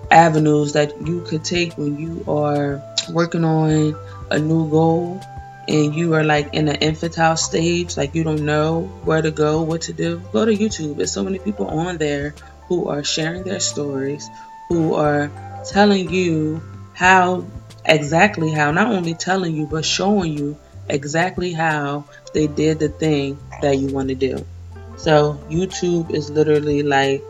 avenues 0.10 0.74
that 0.74 1.08
you 1.08 1.22
could 1.22 1.44
take 1.44 1.78
when 1.78 2.00
you 2.00 2.24
are 2.28 2.82
working 3.12 3.46
on 3.46 3.96
a 4.32 4.40
new 4.40 4.70
goal 4.70 5.22
and 5.72 5.96
you 5.96 6.14
are 6.16 6.24
like 6.24 6.54
in 6.54 6.68
an 6.68 6.76
infantile 6.76 7.38
stage, 7.38 7.96
like 7.96 8.14
you 8.14 8.26
don't 8.26 8.46
know 8.46 8.82
where 9.06 9.22
to 9.22 9.32
go, 9.32 9.62
what 9.62 9.84
to 9.84 9.94
do. 9.94 10.22
Go 10.34 10.44
to 10.44 10.52
YouTube. 10.52 10.98
There's 10.98 11.14
so 11.14 11.24
many 11.24 11.40
people 11.40 11.68
on 11.68 11.98
there 11.98 12.36
who 12.68 12.90
are 12.90 13.06
sharing 13.06 13.44
their 13.44 13.62
stories, 13.62 14.30
who 14.68 14.96
are 14.96 15.32
telling 15.66 16.10
you 16.10 16.62
how 16.94 17.46
exactly 17.86 18.52
how, 18.52 18.72
not 18.72 18.88
only 18.88 19.14
telling 19.14 19.56
you, 19.56 19.66
but 19.66 19.86
showing 19.86 20.38
you 20.38 20.58
exactly 20.90 21.54
how 21.54 22.04
they 22.34 22.48
did 22.48 22.80
the 22.80 22.90
thing 22.90 23.40
that 23.62 23.78
you 23.78 23.88
want 23.88 24.10
to 24.10 24.16
do. 24.16 24.46
So 24.98 25.40
YouTube 25.50 26.12
is 26.12 26.30
literally 26.30 26.84
like 26.84 27.24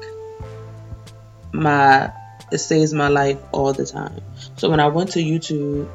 my 1.54 2.12
it 2.52 2.58
saves 2.58 2.92
my 2.92 3.08
life 3.08 3.38
all 3.52 3.72
the 3.72 3.86
time. 3.86 4.20
So 4.58 4.70
when 4.70 4.80
I 4.80 4.88
went 4.88 5.12
to 5.12 5.20
YouTube, 5.20 5.88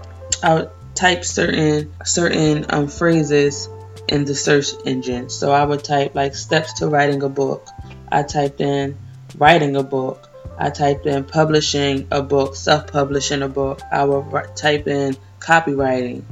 I 0.42 0.68
type 0.96 1.24
certain 1.24 1.92
certain 2.04 2.66
um, 2.70 2.88
phrases 2.88 3.68
in 4.08 4.24
the 4.24 4.34
search 4.34 4.68
engine. 4.84 5.30
So 5.30 5.52
I 5.52 5.64
would 5.64 5.84
type 5.84 6.14
like 6.14 6.34
steps 6.34 6.74
to 6.74 6.88
writing 6.88 7.22
a 7.22 7.28
book. 7.28 7.68
I 8.10 8.22
typed 8.22 8.60
in 8.60 8.96
writing 9.36 9.76
a 9.76 9.82
book. 9.82 10.28
I 10.58 10.70
typed 10.70 11.06
in 11.06 11.24
publishing 11.24 12.08
a 12.10 12.22
book, 12.22 12.56
self-publishing 12.56 13.42
a 13.42 13.48
book. 13.48 13.80
I 13.92 14.04
would 14.04 14.56
type 14.56 14.88
in 14.88 15.16
copywriting. 15.38 16.22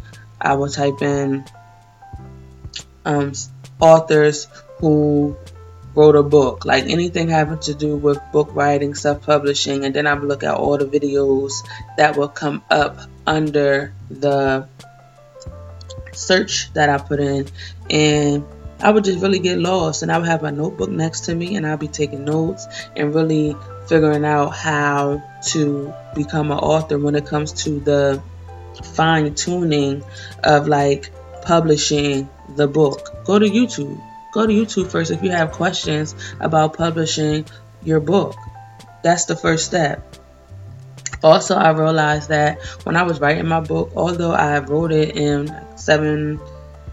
I 0.41 0.55
will 0.55 0.69
type 0.69 1.03
in 1.03 1.45
um, 3.05 3.33
authors 3.81 4.49
who 4.79 5.37
wrote 5.95 6.17
a 6.17 6.23
book, 6.23 6.65
like 6.65 6.85
anything 6.85 7.29
having 7.29 7.59
to 7.61 7.75
do 7.75 7.97
with 7.97 8.19
book 8.33 8.49
writing, 8.53 8.95
self 8.95 9.23
publishing, 9.23 9.85
and 9.85 9.95
then 9.95 10.07
I 10.07 10.15
would 10.15 10.29
look 10.29 10.43
at 10.43 10.55
all 10.55 10.79
the 10.79 10.87
videos 10.87 11.53
that 11.97 12.17
will 12.17 12.29
come 12.29 12.63
up 12.71 12.99
under 13.27 13.93
the 14.11 14.69
search 16.13 16.73
that 16.75 16.89
I 16.89 16.99
put 16.99 17.21
in, 17.21 17.49
and 17.91 18.45
I 18.81 18.91
would 18.91 19.05
just 19.05 19.21
really 19.21 19.39
get 19.39 19.59
lost. 19.59 20.03
And 20.03 20.13
I 20.13 20.19
would 20.19 20.29
have 20.29 20.43
my 20.43 20.51
notebook 20.51 20.91
next 20.91 21.21
to 21.27 21.35
me, 21.35 21.57
and 21.57 21.67
I'd 21.67 21.81
be 21.81 21.89
taking 21.89 22.25
notes 22.25 22.67
and 22.97 23.15
really 23.15 23.57
figuring 23.89 24.25
out 24.25 24.51
how 24.51 25.23
to 25.49 25.93
become 26.15 26.51
an 26.51 26.59
author 26.59 26.99
when 26.99 27.15
it 27.15 27.27
comes 27.27 27.53
to 27.65 27.81
the 27.81 28.23
fine 28.95 29.35
tuning 29.35 30.03
of 30.43 30.69
like 30.69 31.11
publishing 31.43 32.29
the 32.57 32.67
book. 32.67 33.25
Go 33.25 33.39
to 33.39 33.47
YouTube. 33.47 34.03
Go 34.33 34.47
to 34.47 34.53
YouTube 34.53 34.91
first 34.91 35.11
if 35.11 35.23
you 35.23 35.31
have 35.31 35.53
questions 35.53 36.15
about 36.41 36.77
publishing 36.77 37.47
your 37.83 38.01
book. 38.01 38.35
That's 39.03 39.27
the 39.27 39.37
first 39.37 39.67
step. 39.67 40.17
Also, 41.25 41.57
I 41.57 41.71
realized 41.71 42.29
that 42.29 42.63
when 42.85 42.97
I 42.97 43.03
was 43.03 43.21
writing 43.21 43.49
my 43.49 43.61
book, 43.61 43.93
although 43.97 44.33
I 44.33 44.59
wrote 44.61 44.93
it 44.93 45.17
in 45.17 45.53
seven, 45.77 46.39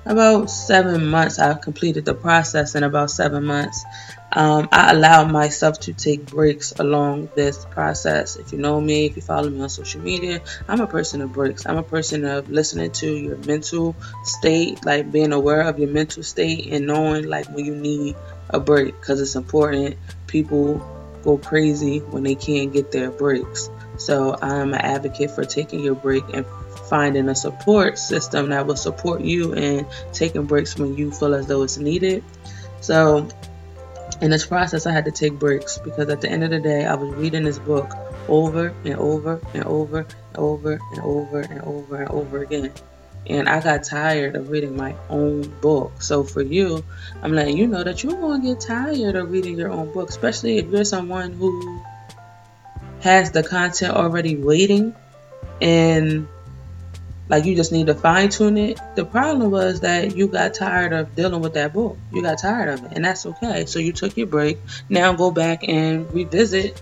about 0.06 0.50
seven 0.50 1.06
months, 1.06 1.38
I 1.38 1.54
completed 1.54 2.06
the 2.06 2.16
process 2.16 2.74
in 2.74 2.84
about 2.84 3.12
seven 3.12 3.44
months 3.46 3.86
um, 4.34 4.70
I 4.72 4.92
allowed 4.92 5.30
myself 5.32 5.80
to 5.82 5.94
take 5.94 6.26
breaks 6.26 6.72
along 6.80 7.30
this 7.36 7.66
process. 7.66 8.38
If 8.38 8.54
you 8.54 8.60
know 8.60 8.80
me, 8.80 9.08
if 9.08 9.18
you 9.18 9.22
follow 9.22 9.50
me 9.50 9.60
on 9.62 9.70
social 9.70 10.02
media, 10.02 10.42
I'm 10.70 10.80
a 10.80 10.88
person 10.88 11.22
of 11.22 11.34
breaks. 11.34 11.66
I'm 11.66 11.78
a 11.78 11.84
person 11.84 12.24
of 12.24 12.50
listening 12.50 12.92
to 12.92 13.12
your 13.12 13.38
mental 13.38 13.96
state, 14.24 14.86
like 14.86 15.12
being 15.12 15.34
aware 15.34 15.62
of 15.62 15.80
your 15.80 15.90
mental 15.90 16.24
state 16.24 16.72
and 16.72 16.88
knowing 16.88 17.28
like 17.28 17.50
when 17.50 17.66
you 17.66 17.76
need 17.76 18.16
a 18.50 18.60
break 18.60 18.98
because 19.00 19.20
it's 19.20 19.36
important. 19.36 19.98
People 20.28 20.78
go 21.24 21.38
crazy 21.38 22.00
when 22.00 22.24
they 22.24 22.36
can't 22.36 22.72
get 22.72 22.92
their 22.92 23.12
breaks. 23.12 23.70
So 24.02 24.36
I'm 24.42 24.74
an 24.74 24.82
advocate 24.82 25.32
for 25.32 25.46
taking 25.46 25.82
your 25.82 25.96
break 25.96 26.24
and 26.34 26.46
finding 26.90 27.30
a 27.30 27.36
support 27.36 28.00
system 28.00 28.50
that 28.50 28.66
will 28.66 28.76
support 28.76 29.22
you 29.22 29.54
and 29.54 29.86
taking 30.12 30.46
breaks 30.46 30.78
when 30.78 30.98
you 30.98 31.12
feel 31.12 31.36
as 31.36 31.48
though 31.48 31.64
it's 31.64 31.78
needed. 31.78 32.24
So 32.82 33.30
in 34.22 34.32
this 34.32 34.46
process, 34.46 34.86
I 34.86 34.92
had 34.92 35.06
to 35.06 35.12
take 35.12 35.34
breaks 35.34 35.78
because 35.78 36.10
at 36.10 36.22
the 36.22 36.30
end 36.30 36.44
of 36.44 36.50
the 36.50 36.60
day, 36.60 36.86
I 36.86 36.96
was 36.96 37.14
reading 37.16 37.44
this 37.44 37.60
book 37.60 37.92
over 38.28 38.74
and 38.84 38.96
over 38.96 39.40
and 39.54 39.64
over 39.64 40.00
and 40.00 40.38
over 40.38 40.80
and 40.92 41.00
over 41.02 41.40
and 41.40 41.62
over 41.62 42.02
and 42.02 42.10
over 42.10 42.42
again. 42.42 42.72
And 43.28 43.48
I 43.48 43.62
got 43.62 43.84
tired 43.84 44.36
of 44.36 44.50
reading 44.50 44.76
my 44.76 44.96
own 45.10 45.44
book. 45.62 46.02
So 46.02 46.24
for 46.24 46.42
you, 46.42 46.84
I'm 47.22 47.34
letting 47.34 47.56
you 47.56 47.68
know 47.68 47.84
that 47.84 48.04
you're 48.04 48.14
going 48.14 48.42
to 48.42 48.48
get 48.48 48.62
tired 48.62 49.16
of 49.16 49.32
reading 49.32 49.58
your 49.58 49.70
own 49.70 49.94
book, 49.94 50.10
especially 50.10 50.58
if 50.58 50.66
you're 50.68 50.84
someone 50.84 51.32
who 51.34 51.82
has 53.02 53.32
the 53.32 53.44
content 53.44 53.94
already 53.94 54.36
waiting 54.36 54.96
and 55.62 56.28
like 57.32 57.46
you 57.46 57.56
just 57.56 57.72
need 57.72 57.88
to 57.88 57.96
fine 57.96 58.28
tune 58.28 58.58
it. 58.58 58.80
The 58.96 59.06
problem 59.06 59.52
was 59.52 59.80
that 59.82 60.18
you 60.18 60.28
got 60.28 60.54
tired 60.54 60.92
of 60.92 61.16
dealing 61.16 61.42
with 61.42 61.54
that 61.54 61.74
book. 61.74 61.98
You 62.12 62.22
got 62.22 62.40
tired 62.40 62.68
of 62.68 62.84
it, 62.84 62.92
and 62.94 63.06
that's 63.06 63.26
okay. 63.26 63.66
So 63.68 63.80
you 63.80 63.94
took 63.94 64.18
your 64.18 64.28
break. 64.28 64.60
Now 64.90 65.14
go 65.14 65.32
back 65.32 65.64
and 65.66 66.14
revisit 66.14 66.82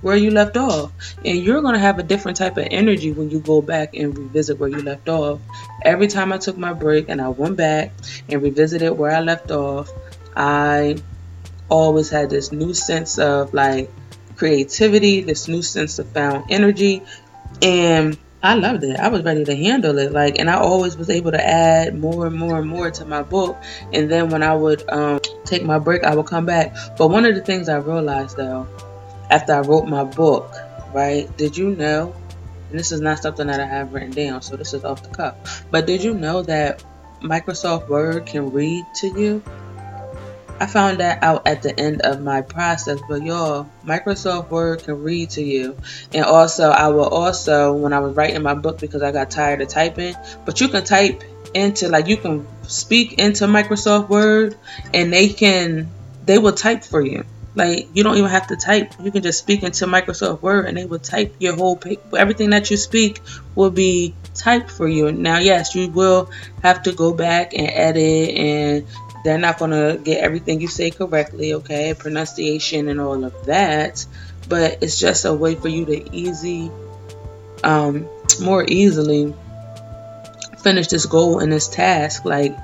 where 0.00 0.16
you 0.16 0.30
left 0.30 0.56
off. 0.56 0.90
And 1.22 1.36
you're 1.38 1.60
going 1.60 1.74
to 1.74 1.80
have 1.80 1.98
a 1.98 2.02
different 2.02 2.38
type 2.38 2.56
of 2.56 2.66
energy 2.70 3.12
when 3.12 3.28
you 3.28 3.40
go 3.40 3.60
back 3.60 3.94
and 3.94 4.16
revisit 4.16 4.58
where 4.58 4.70
you 4.70 4.80
left 4.80 5.08
off. 5.10 5.38
Every 5.82 6.06
time 6.06 6.32
I 6.32 6.38
took 6.38 6.56
my 6.56 6.72
break 6.72 7.10
and 7.10 7.20
I 7.20 7.28
went 7.28 7.58
back 7.58 7.92
and 8.26 8.42
revisited 8.42 8.96
where 8.96 9.10
I 9.10 9.20
left 9.20 9.50
off, 9.50 9.90
I 10.34 10.96
always 11.68 12.08
had 12.08 12.30
this 12.30 12.52
new 12.52 12.72
sense 12.72 13.18
of 13.18 13.52
like 13.52 13.90
creativity, 14.40 15.20
this 15.20 15.48
new 15.48 15.60
sense 15.60 15.98
of 15.98 16.08
found 16.08 16.50
energy. 16.50 17.02
And 17.60 18.16
I 18.42 18.54
loved 18.54 18.82
it. 18.84 18.98
I 18.98 19.08
was 19.08 19.22
ready 19.22 19.44
to 19.44 19.54
handle 19.54 19.98
it. 19.98 20.12
Like, 20.12 20.38
and 20.38 20.48
I 20.48 20.54
always 20.54 20.96
was 20.96 21.10
able 21.10 21.32
to 21.32 21.46
add 21.46 21.96
more 21.96 22.26
and 22.26 22.34
more 22.34 22.58
and 22.58 22.66
more 22.66 22.90
to 22.90 23.04
my 23.04 23.22
book. 23.22 23.62
And 23.92 24.10
then 24.10 24.30
when 24.30 24.42
I 24.42 24.54
would 24.54 24.82
um, 24.90 25.20
take 25.44 25.62
my 25.62 25.78
break, 25.78 26.04
I 26.04 26.14
would 26.16 26.24
come 26.24 26.46
back. 26.46 26.74
But 26.96 27.08
one 27.08 27.26
of 27.26 27.34
the 27.34 27.42
things 27.42 27.68
I 27.68 27.76
realized 27.76 28.38
though, 28.38 28.66
after 29.30 29.52
I 29.52 29.60
wrote 29.60 29.86
my 29.86 30.04
book, 30.04 30.50
right? 30.94 31.28
Did 31.36 31.58
you 31.58 31.76
know? 31.76 32.16
And 32.70 32.78
this 32.78 32.92
is 32.92 33.02
not 33.02 33.18
something 33.18 33.46
that 33.46 33.60
I 33.60 33.66
have 33.66 33.92
written 33.92 34.12
down, 34.12 34.40
so 34.40 34.56
this 34.56 34.72
is 34.72 34.84
off 34.84 35.02
the 35.02 35.10
cuff. 35.10 35.64
But 35.70 35.86
did 35.86 36.02
you 36.02 36.14
know 36.14 36.40
that 36.42 36.82
Microsoft 37.20 37.88
Word 37.88 38.24
can 38.24 38.52
read 38.52 38.86
to 38.96 39.08
you? 39.08 39.42
I 40.60 40.66
found 40.66 41.00
that 41.00 41.22
out 41.22 41.48
at 41.48 41.62
the 41.62 41.78
end 41.78 42.02
of 42.02 42.20
my 42.20 42.42
process. 42.42 43.00
But 43.08 43.22
y'all, 43.22 43.68
Microsoft 43.84 44.50
Word 44.50 44.84
can 44.84 45.02
read 45.02 45.30
to 45.30 45.42
you. 45.42 45.76
And 46.12 46.24
also, 46.24 46.68
I 46.68 46.88
will 46.88 47.08
also, 47.08 47.72
when 47.72 47.94
I 47.94 48.00
was 48.00 48.14
writing 48.14 48.42
my 48.42 48.54
book 48.54 48.78
because 48.78 49.02
I 49.02 49.10
got 49.10 49.30
tired 49.30 49.62
of 49.62 49.68
typing, 49.68 50.14
but 50.44 50.60
you 50.60 50.68
can 50.68 50.84
type 50.84 51.24
into, 51.54 51.88
like, 51.88 52.08
you 52.08 52.18
can 52.18 52.46
speak 52.64 53.14
into 53.14 53.46
Microsoft 53.46 54.10
Word 54.10 54.56
and 54.92 55.10
they 55.10 55.30
can, 55.30 55.90
they 56.26 56.38
will 56.38 56.52
type 56.52 56.84
for 56.84 57.00
you. 57.00 57.24
Like 57.54 57.88
you 57.94 58.04
don't 58.04 58.16
even 58.16 58.30
have 58.30 58.46
to 58.48 58.56
type. 58.56 58.92
You 59.02 59.10
can 59.10 59.22
just 59.22 59.40
speak 59.40 59.64
into 59.64 59.86
Microsoft 59.86 60.40
Word 60.40 60.66
and 60.66 60.76
they 60.76 60.84
will 60.84 61.00
type 61.00 61.34
your 61.40 61.56
whole. 61.56 61.80
Everything 62.16 62.50
that 62.50 62.70
you 62.70 62.76
speak 62.76 63.20
will 63.56 63.70
be 63.70 64.14
typed 64.34 64.70
for 64.70 64.86
you. 64.86 65.10
Now, 65.10 65.38
yes, 65.38 65.74
you 65.74 65.88
will 65.88 66.30
have 66.62 66.84
to 66.84 66.92
go 66.92 67.12
back 67.12 67.52
and 67.52 67.68
edit 67.68 68.36
and 68.36 68.86
they're 69.24 69.38
not 69.38 69.58
going 69.58 69.70
to 69.70 70.00
get 70.02 70.22
everything 70.22 70.60
you 70.60 70.68
say 70.68 70.90
correctly, 70.90 71.54
okay? 71.54 71.94
Pronunciation 71.94 72.88
and 72.88 73.00
all 73.00 73.24
of 73.24 73.46
that. 73.46 74.04
But 74.48 74.82
it's 74.82 74.98
just 74.98 75.24
a 75.24 75.32
way 75.32 75.54
for 75.54 75.68
you 75.68 75.84
to 75.86 76.16
easy, 76.16 76.70
um, 77.62 78.08
more 78.40 78.64
easily 78.66 79.34
finish 80.62 80.88
this 80.88 81.06
goal 81.06 81.40
and 81.40 81.52
this 81.52 81.68
task. 81.68 82.24
Like 82.24 82.56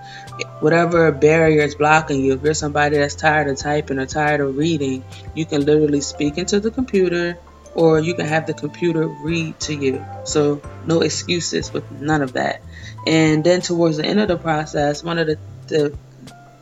whatever 0.61 1.13
barrier 1.13 1.63
is 1.63 1.75
blocking 1.75 2.25
you, 2.25 2.35
if 2.35 2.43
you're 2.43 2.55
somebody 2.55 2.99
that's 2.99 3.15
tired 3.15 3.49
of 3.49 3.57
typing 3.59 3.99
or 3.99 4.07
tired 4.07 4.41
of 4.41 4.57
reading, 4.57 5.05
you 5.35 5.47
can 5.47 5.65
literally 5.65 6.01
speak 6.01 6.39
into 6.39 6.61
the 6.61 6.71
computer 6.71 7.39
or 7.75 8.01
you 8.01 8.15
can 8.15 8.27
have 8.27 8.47
the 8.47 8.55
computer 8.55 9.07
read 9.07 9.59
to 9.61 9.75
you. 9.75 10.05
So 10.25 10.63
no 10.87 11.03
excuses 11.03 11.73
with 11.73 11.91
none 11.91 12.23
of 12.23 12.33
that. 12.33 12.63
And 13.07 13.45
then 13.45 13.61
towards 13.61 13.99
the 13.99 14.05
end 14.05 14.19
of 14.19 14.29
the 14.29 14.39
process, 14.39 15.05
one 15.05 15.19
of 15.19 15.27
the, 15.27 15.39
the 15.67 15.97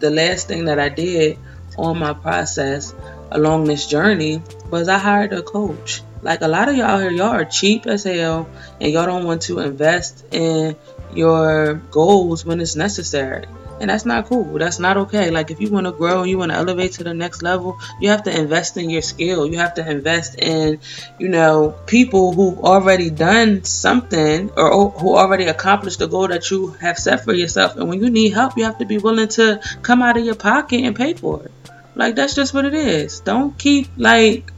the 0.05 0.11
last 0.11 0.49
thing 0.49 0.67
that 0.67 0.79
I 0.79 0.91
did 0.91 1.39
on 1.79 1.99
my 1.99 2.13
process 2.13 2.95
along 3.31 3.65
this 3.65 3.87
journey 3.87 4.43
was 4.71 4.87
I 4.87 4.99
hired 4.99 5.33
a 5.33 5.43
coach. 5.43 6.03
Like 6.21 6.43
a 6.43 6.49
lot 6.49 6.69
of 6.69 6.77
y'all 6.77 6.99
here, 6.99 7.11
y'all 7.11 7.29
are 7.29 7.47
cheap 7.47 7.87
as 7.87 8.05
hell 8.05 8.47
and 8.83 8.93
y'all 8.93 9.07
don't 9.07 9.25
want 9.25 9.43
to 9.43 9.61
invest 9.61 10.27
in 10.31 10.77
your 11.15 11.75
goals 11.91 12.45
when 12.45 12.61
it's 12.61 12.77
necessary. 12.77 13.47
And 13.85 13.91
that's 13.91 14.07
not 14.07 14.25
cool. 14.25 14.45
That's 14.59 14.79
not 14.79 14.97
okay. 14.97 15.31
Like 15.31 15.51
if 15.51 15.61
you 15.61 15.69
want 15.69 15.85
to 15.85 15.93
grow 15.93 16.23
and 16.23 16.31
you 16.31 16.39
want 16.39 16.53
to 16.53 16.57
elevate 16.57 16.93
to 16.93 17.05
the 17.05 17.13
next 17.13 17.43
level, 17.43 17.79
you 18.01 18.09
have 18.09 18.23
to 18.23 18.35
invest 18.35 18.79
in 18.79 18.89
your 18.89 19.03
skill. 19.03 19.47
You 19.47 19.59
have 19.59 19.75
to 19.75 19.87
invest 19.87 20.37
in, 20.39 20.81
you 21.19 21.29
know, 21.29 21.75
people 21.85 22.33
who've 22.33 22.61
already 22.61 23.11
done 23.11 23.63
something 23.65 24.51
or 24.57 24.89
who 24.89 25.15
already 25.15 25.49
accomplished 25.49 25.99
the 25.99 26.07
goal 26.07 26.29
that 26.29 26.51
you 26.51 26.69
have 26.81 26.97
set 26.97 27.25
for 27.25 27.35
yourself. 27.35 27.77
And 27.77 27.91
when 27.91 28.03
you 28.03 28.09
need 28.09 28.33
help, 28.33 28.57
you 28.57 28.65
have 28.65 28.79
to 28.79 28.87
be 28.87 28.97
willing 28.97 29.29
to 29.37 29.61
come 29.83 30.01
out 30.01 30.17
of 30.17 30.25
your 30.25 30.35
pocket 30.35 30.81
and 30.83 30.97
pay 30.97 31.13
for 31.13 31.43
it. 31.43 31.53
Like 31.95 32.15
that's 32.15 32.35
just 32.35 32.55
what 32.55 32.65
it 32.65 32.73
is. 32.73 33.21
Don't 33.21 33.59
keep 33.59 33.89
like 33.99 34.51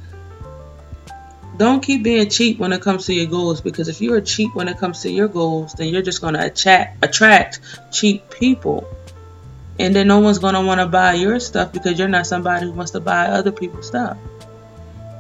don't 1.56 1.82
keep 1.82 2.04
being 2.04 2.30
cheap 2.30 2.60
when 2.60 2.72
it 2.72 2.80
comes 2.80 3.06
to 3.06 3.12
your 3.12 3.26
goals 3.26 3.60
because 3.60 3.88
if 3.88 4.00
you're 4.00 4.20
cheap 4.20 4.54
when 4.54 4.68
it 4.68 4.78
comes 4.78 5.02
to 5.02 5.10
your 5.10 5.26
goals, 5.26 5.72
then 5.72 5.88
you're 5.88 6.02
just 6.02 6.20
going 6.20 6.34
to 6.34 6.46
attract 6.46 7.04
attract 7.04 7.60
cheap 7.90 8.30
people. 8.30 8.86
And 9.78 9.94
then 9.94 10.08
no 10.08 10.20
one's 10.20 10.38
going 10.38 10.54
to 10.54 10.62
want 10.62 10.80
to 10.80 10.86
buy 10.86 11.14
your 11.14 11.38
stuff 11.40 11.72
because 11.72 11.98
you're 11.98 12.08
not 12.08 12.26
somebody 12.26 12.66
who 12.66 12.72
wants 12.72 12.92
to 12.92 13.00
buy 13.00 13.26
other 13.26 13.52
people's 13.52 13.86
stuff. 13.86 14.16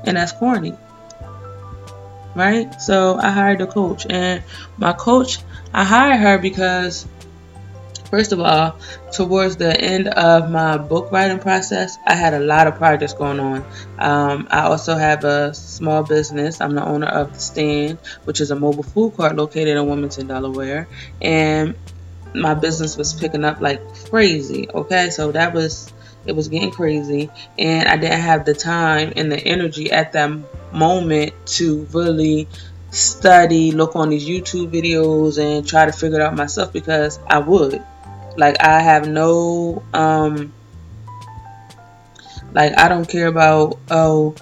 And 0.04 0.16
that's 0.16 0.32
corny. 0.32 0.74
Right? 2.34 2.80
So 2.80 3.16
I 3.16 3.30
hired 3.30 3.60
a 3.60 3.66
coach 3.66 4.06
and 4.08 4.42
my 4.78 4.92
coach, 4.92 5.38
I 5.72 5.84
hired 5.84 6.20
her 6.20 6.38
because 6.38 7.06
First 8.10 8.30
of 8.30 8.40
all, 8.40 8.78
towards 9.12 9.56
the 9.56 9.78
end 9.78 10.08
of 10.08 10.48
my 10.48 10.78
book 10.78 11.10
writing 11.10 11.40
process, 11.40 11.98
I 12.06 12.14
had 12.14 12.34
a 12.34 12.38
lot 12.38 12.68
of 12.68 12.76
projects 12.76 13.14
going 13.14 13.40
on. 13.40 13.64
Um, 13.98 14.48
I 14.50 14.60
also 14.60 14.94
have 14.94 15.24
a 15.24 15.52
small 15.54 16.04
business. 16.04 16.60
I'm 16.60 16.74
the 16.74 16.84
owner 16.84 17.08
of 17.08 17.32
The 17.32 17.40
Stand, 17.40 17.98
which 18.24 18.40
is 18.40 18.50
a 18.52 18.56
mobile 18.56 18.84
food 18.84 19.14
court 19.14 19.34
located 19.34 19.76
in 19.76 19.86
Wilmington, 19.86 20.28
Delaware. 20.28 20.88
And 21.20 21.74
my 22.36 22.54
business 22.54 22.96
was 22.96 23.12
picking 23.12 23.44
up 23.44 23.60
like 23.60 23.80
crazy. 24.10 24.68
Okay, 24.70 25.10
so 25.10 25.32
that 25.32 25.52
was 25.54 25.92
it 26.26 26.34
was 26.34 26.48
getting 26.48 26.70
crazy, 26.70 27.30
and 27.58 27.88
I 27.88 27.96
didn't 27.96 28.20
have 28.20 28.44
the 28.44 28.54
time 28.54 29.12
and 29.16 29.30
the 29.30 29.38
energy 29.38 29.90
at 29.90 30.12
that 30.12 30.30
moment 30.72 31.34
to 31.46 31.86
really 31.92 32.48
study, 32.90 33.72
look 33.72 33.96
on 33.96 34.10
these 34.10 34.26
YouTube 34.28 34.70
videos, 34.70 35.38
and 35.38 35.66
try 35.66 35.86
to 35.86 35.92
figure 35.92 36.20
it 36.20 36.22
out 36.22 36.34
myself 36.34 36.72
because 36.72 37.18
I 37.26 37.38
would. 37.38 37.82
Like 38.36 38.60
I 38.60 38.80
have 38.80 39.08
no 39.08 39.82
um 39.94 40.52
like 42.52 42.78
I 42.78 42.88
don't 42.88 43.08
care 43.08 43.28
about 43.28 43.78
oh 43.90 44.34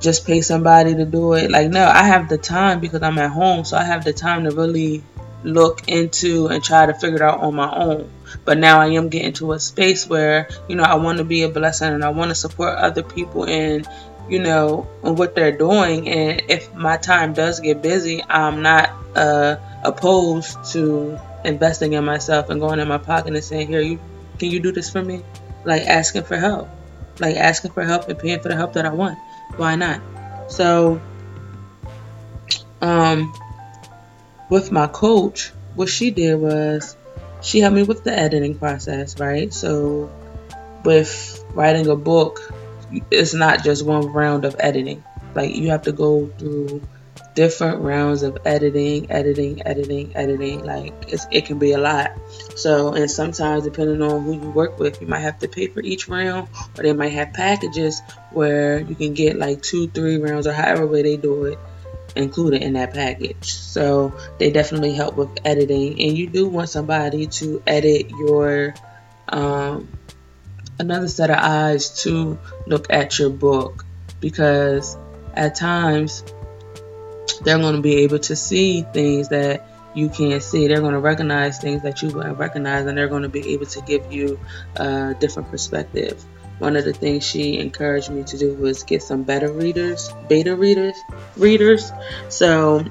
just 0.00 0.26
pay 0.26 0.40
somebody 0.42 0.94
to 0.94 1.04
do 1.04 1.34
it. 1.34 1.50
Like 1.50 1.70
no, 1.70 1.84
I 1.84 2.04
have 2.04 2.28
the 2.28 2.38
time 2.38 2.80
because 2.80 3.02
I'm 3.02 3.18
at 3.18 3.30
home, 3.30 3.64
so 3.64 3.76
I 3.76 3.84
have 3.84 4.04
the 4.04 4.12
time 4.12 4.44
to 4.44 4.50
really 4.50 5.02
look 5.46 5.88
into 5.88 6.48
and 6.48 6.62
try 6.62 6.86
to 6.86 6.94
figure 6.94 7.16
it 7.16 7.22
out 7.22 7.40
on 7.40 7.54
my 7.54 7.72
own. 7.74 8.10
But 8.44 8.58
now 8.58 8.80
I 8.80 8.88
am 8.88 9.08
getting 9.08 9.32
to 9.34 9.52
a 9.52 9.60
space 9.60 10.06
where, 10.06 10.48
you 10.68 10.76
know, 10.76 10.82
I 10.82 10.96
want 10.96 11.18
to 11.18 11.24
be 11.24 11.42
a 11.42 11.48
blessing 11.48 11.92
and 11.92 12.04
I 12.04 12.10
want 12.10 12.30
to 12.30 12.34
support 12.34 12.76
other 12.76 13.02
people 13.02 13.44
in, 13.44 13.84
you 14.28 14.40
know, 14.40 14.88
what 15.02 15.34
they're 15.34 15.56
doing. 15.56 16.08
And 16.08 16.42
if 16.48 16.74
my 16.74 16.96
time 16.96 17.32
does 17.32 17.60
get 17.60 17.80
busy, 17.80 18.22
I'm 18.28 18.62
not 18.62 18.90
uh, 19.14 19.56
opposed 19.84 20.72
to 20.72 21.18
investing 21.44 21.92
in 21.92 22.04
myself 22.04 22.50
and 22.50 22.60
going 22.60 22.80
in 22.80 22.88
my 22.88 22.98
pocket 22.98 23.34
and 23.34 23.44
saying, 23.44 23.68
"Here, 23.68 23.80
you 23.80 24.00
can 24.38 24.50
you 24.50 24.60
do 24.60 24.72
this 24.72 24.90
for 24.90 25.02
me?" 25.02 25.22
Like 25.64 25.82
asking 25.82 26.24
for 26.24 26.36
help, 26.36 26.68
like 27.20 27.36
asking 27.36 27.70
for 27.70 27.84
help 27.84 28.08
and 28.08 28.18
paying 28.18 28.40
for 28.40 28.48
the 28.48 28.56
help 28.56 28.72
that 28.74 28.84
I 28.84 28.92
want. 28.92 29.18
Why 29.56 29.76
not? 29.76 30.00
So, 30.48 31.00
um, 32.80 33.32
with 34.48 34.72
my 34.72 34.86
coach, 34.86 35.52
what 35.74 35.88
she 35.88 36.10
did 36.10 36.36
was 36.36 36.96
she 37.42 37.60
helped 37.60 37.76
me 37.76 37.82
with 37.82 38.04
the 38.04 38.16
editing 38.16 38.58
process, 38.58 39.18
right? 39.20 39.52
So, 39.52 40.10
with 40.84 41.44
writing 41.54 41.88
a 41.88 41.96
book, 41.96 42.40
it's 43.10 43.34
not 43.34 43.64
just 43.64 43.84
one 43.84 44.06
round 44.06 44.44
of 44.44 44.56
editing. 44.58 45.04
Like 45.34 45.54
you 45.54 45.70
have 45.70 45.82
to 45.82 45.92
go 45.92 46.28
through 46.38 46.82
different 47.34 47.82
rounds 47.82 48.22
of 48.22 48.38
editing, 48.46 49.10
editing, 49.10 49.66
editing, 49.66 50.16
editing. 50.16 50.64
Like 50.64 50.94
it 51.30 51.44
can 51.44 51.58
be 51.58 51.72
a 51.72 51.78
lot. 51.78 52.12
So, 52.54 52.94
and 52.94 53.10
sometimes 53.10 53.64
depending 53.64 54.00
on 54.00 54.22
who 54.22 54.32
you 54.32 54.50
work 54.50 54.78
with, 54.78 55.00
you 55.00 55.06
might 55.06 55.20
have 55.20 55.38
to 55.40 55.48
pay 55.48 55.66
for 55.66 55.80
each 55.80 56.08
round, 56.08 56.48
or 56.76 56.82
they 56.82 56.92
might 56.92 57.12
have 57.12 57.34
packages 57.34 58.00
where 58.30 58.80
you 58.80 58.94
can 58.94 59.12
get 59.12 59.36
like 59.36 59.62
two, 59.62 59.88
three 59.88 60.16
rounds, 60.16 60.46
or 60.46 60.52
however 60.52 60.86
way 60.86 61.02
they 61.02 61.16
do 61.16 61.44
it 61.44 61.58
included 62.16 62.62
in 62.62 62.74
that 62.74 62.94
package. 62.94 63.52
So 63.52 64.16
they 64.38 64.50
definitely 64.50 64.94
help 64.94 65.16
with 65.16 65.30
editing, 65.44 66.00
and 66.00 66.16
you 66.16 66.26
do 66.26 66.48
want 66.48 66.68
somebody 66.68 67.26
to 67.26 67.62
edit 67.66 68.10
your 68.10 68.74
um, 69.28 69.88
another 70.78 71.08
set 71.08 71.30
of 71.30 71.38
eyes 71.38 72.02
to 72.02 72.38
look 72.66 72.86
at 72.90 73.18
your 73.18 73.30
book 73.30 73.84
because 74.20 74.96
at 75.34 75.54
times 75.54 76.22
they're 77.42 77.58
going 77.58 77.76
to 77.76 77.82
be 77.82 77.96
able 77.98 78.18
to 78.18 78.36
see 78.36 78.82
things 78.82 79.28
that 79.28 79.68
you 79.94 80.08
can't 80.08 80.42
see. 80.42 80.68
They're 80.68 80.80
going 80.80 80.92
to 80.92 81.00
recognize 81.00 81.58
things 81.58 81.82
that 81.82 82.02
you 82.02 82.10
wouldn't 82.10 82.38
recognize, 82.38 82.86
and 82.86 82.96
they're 82.96 83.08
going 83.08 83.22
to 83.22 83.28
be 83.28 83.54
able 83.54 83.66
to 83.66 83.80
give 83.82 84.12
you 84.12 84.38
a 84.76 85.14
different 85.18 85.50
perspective. 85.50 86.22
One 86.58 86.76
of 86.76 86.84
the 86.84 86.92
things 86.92 87.24
she 87.24 87.58
encouraged 87.58 88.10
me 88.10 88.24
to 88.24 88.38
do 88.38 88.54
was 88.54 88.82
get 88.82 89.02
some 89.02 89.24
better 89.24 89.52
readers, 89.52 90.10
beta 90.28 90.56
readers, 90.56 90.96
readers. 91.36 91.92
So 92.28 92.84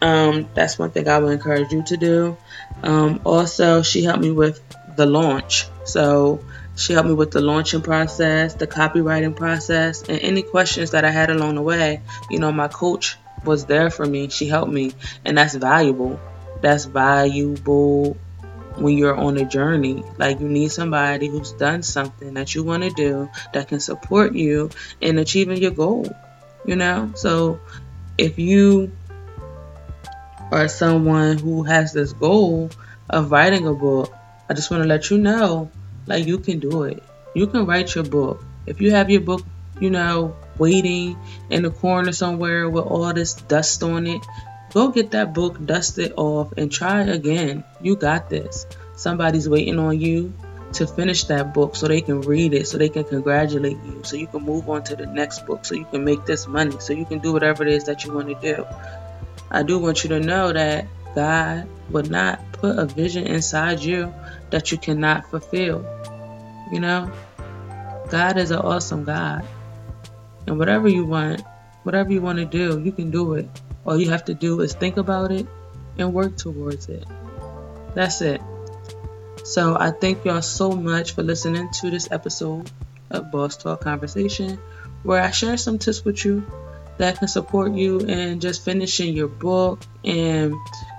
um, 0.00 0.48
that's 0.54 0.78
one 0.78 0.90
thing 0.90 1.08
I 1.08 1.18
would 1.18 1.32
encourage 1.32 1.72
you 1.72 1.82
to 1.84 1.96
do. 1.96 2.36
Um, 2.82 3.20
also, 3.24 3.82
she 3.82 4.04
helped 4.04 4.20
me 4.20 4.30
with 4.30 4.60
the 4.96 5.06
launch. 5.06 5.66
So 5.84 6.44
she 6.76 6.92
helped 6.92 7.08
me 7.08 7.14
with 7.14 7.32
the 7.32 7.40
launching 7.40 7.82
process, 7.82 8.54
the 8.54 8.68
copywriting 8.68 9.34
process, 9.34 10.02
and 10.02 10.20
any 10.20 10.42
questions 10.42 10.92
that 10.92 11.04
I 11.04 11.10
had 11.10 11.30
along 11.30 11.56
the 11.56 11.62
way. 11.62 12.02
You 12.30 12.38
know, 12.38 12.52
my 12.52 12.68
coach 12.68 13.16
was 13.44 13.66
there 13.66 13.90
for 13.90 14.06
me. 14.06 14.28
She 14.28 14.46
helped 14.46 14.72
me, 14.72 14.92
and 15.24 15.36
that's 15.36 15.54
valuable. 15.54 16.20
That's 16.60 16.84
valuable 16.84 18.16
when 18.80 18.96
you're 18.96 19.16
on 19.16 19.36
a 19.38 19.44
journey. 19.44 20.04
Like 20.16 20.40
you 20.40 20.48
need 20.48 20.72
somebody 20.72 21.28
who's 21.28 21.52
done 21.52 21.82
something 21.82 22.34
that 22.34 22.54
you 22.54 22.64
want 22.64 22.82
to 22.84 22.90
do 22.90 23.30
that 23.52 23.68
can 23.68 23.80
support 23.80 24.34
you 24.34 24.70
in 25.00 25.18
achieving 25.18 25.58
your 25.58 25.72
goal. 25.72 26.06
You 26.64 26.76
know? 26.76 27.12
So 27.14 27.60
if 28.16 28.38
you 28.38 28.92
are 30.50 30.68
someone 30.68 31.38
who 31.38 31.62
has 31.64 31.92
this 31.92 32.12
goal 32.12 32.70
of 33.08 33.30
writing 33.30 33.66
a 33.66 33.74
book, 33.74 34.12
I 34.48 34.54
just 34.54 34.70
want 34.70 34.82
to 34.82 34.88
let 34.88 35.10
you 35.10 35.18
know 35.18 35.70
like 36.06 36.26
you 36.26 36.38
can 36.38 36.58
do 36.58 36.84
it. 36.84 37.02
You 37.34 37.46
can 37.46 37.66
write 37.66 37.94
your 37.94 38.04
book. 38.04 38.42
If 38.66 38.80
you 38.80 38.92
have 38.92 39.10
your 39.10 39.20
book, 39.20 39.42
you 39.80 39.90
know, 39.90 40.36
waiting 40.56 41.16
in 41.50 41.62
the 41.62 41.70
corner 41.70 42.12
somewhere 42.12 42.68
with 42.68 42.84
all 42.84 43.12
this 43.12 43.34
dust 43.34 43.82
on 43.82 44.06
it, 44.06 44.22
go 44.72 44.88
get 44.88 45.12
that 45.12 45.34
book, 45.34 45.64
dust 45.64 45.98
it 45.98 46.12
off, 46.16 46.52
and 46.56 46.70
try 46.70 47.02
again. 47.02 47.64
You 47.80 47.96
got 47.96 48.28
this. 48.28 48.66
Somebody's 48.96 49.48
waiting 49.48 49.78
on 49.78 50.00
you. 50.00 50.32
to 50.74 50.86
finish 50.86 51.24
that 51.24 51.54
book 51.54 51.74
so 51.74 51.88
they 51.88 52.00
can 52.00 52.20
read 52.20 52.52
it, 52.52 52.66
so 52.66 52.78
they 52.78 52.88
can 52.88 53.04
congratulate 53.04 53.78
you, 53.84 54.02
so 54.04 54.16
you 54.16 54.26
can 54.26 54.42
move 54.42 54.68
on 54.68 54.84
to 54.84 54.96
the 54.96 55.06
next 55.06 55.46
book, 55.46 55.64
so 55.64 55.74
you 55.74 55.86
can 55.86 56.04
make 56.04 56.24
this 56.26 56.46
money, 56.46 56.76
so 56.78 56.92
you 56.92 57.06
can 57.06 57.18
do 57.20 57.32
whatever 57.32 57.62
it 57.66 57.72
is 57.72 57.84
that 57.84 58.04
you 58.04 58.12
want 58.12 58.28
to 58.28 58.34
do. 58.34 58.66
I 59.50 59.62
do 59.62 59.78
want 59.78 60.04
you 60.04 60.10
to 60.10 60.20
know 60.20 60.52
that 60.52 60.86
God 61.14 61.68
would 61.90 62.10
not 62.10 62.40
put 62.52 62.78
a 62.78 62.84
vision 62.84 63.26
inside 63.26 63.80
you 63.80 64.12
that 64.50 64.70
you 64.70 64.78
cannot 64.78 65.30
fulfill. 65.30 65.86
You 66.70 66.80
know, 66.80 67.10
God 68.10 68.36
is 68.36 68.50
an 68.50 68.58
awesome 68.58 69.04
God. 69.04 69.44
And 70.46 70.58
whatever 70.58 70.88
you 70.88 71.06
want, 71.06 71.42
whatever 71.82 72.12
you 72.12 72.20
want 72.20 72.38
to 72.38 72.44
do, 72.44 72.80
you 72.80 72.92
can 72.92 73.10
do 73.10 73.34
it. 73.34 73.48
All 73.88 73.98
you 73.98 74.10
have 74.10 74.26
to 74.26 74.34
do 74.34 74.60
is 74.60 74.74
think 74.74 74.98
about 74.98 75.32
it 75.32 75.46
and 75.96 76.12
work 76.12 76.36
towards 76.36 76.90
it. 76.90 77.06
That's 77.94 78.20
it. 78.20 78.42
So 79.44 79.78
I 79.80 79.92
thank 79.92 80.26
y'all 80.26 80.42
so 80.42 80.72
much 80.72 81.12
for 81.12 81.22
listening 81.22 81.70
to 81.80 81.90
this 81.90 82.06
episode 82.10 82.70
of 83.08 83.32
Boss 83.32 83.56
Talk 83.56 83.80
Conversation, 83.80 84.58
where 85.04 85.22
I 85.22 85.30
share 85.30 85.56
some 85.56 85.78
tips 85.78 86.04
with 86.04 86.22
you 86.22 86.44
that 86.98 87.18
can 87.18 87.28
support 87.28 87.72
you 87.72 88.00
in 88.00 88.40
just 88.40 88.62
finishing 88.62 89.16
your 89.16 89.28
book 89.28 89.80
and 90.04 90.54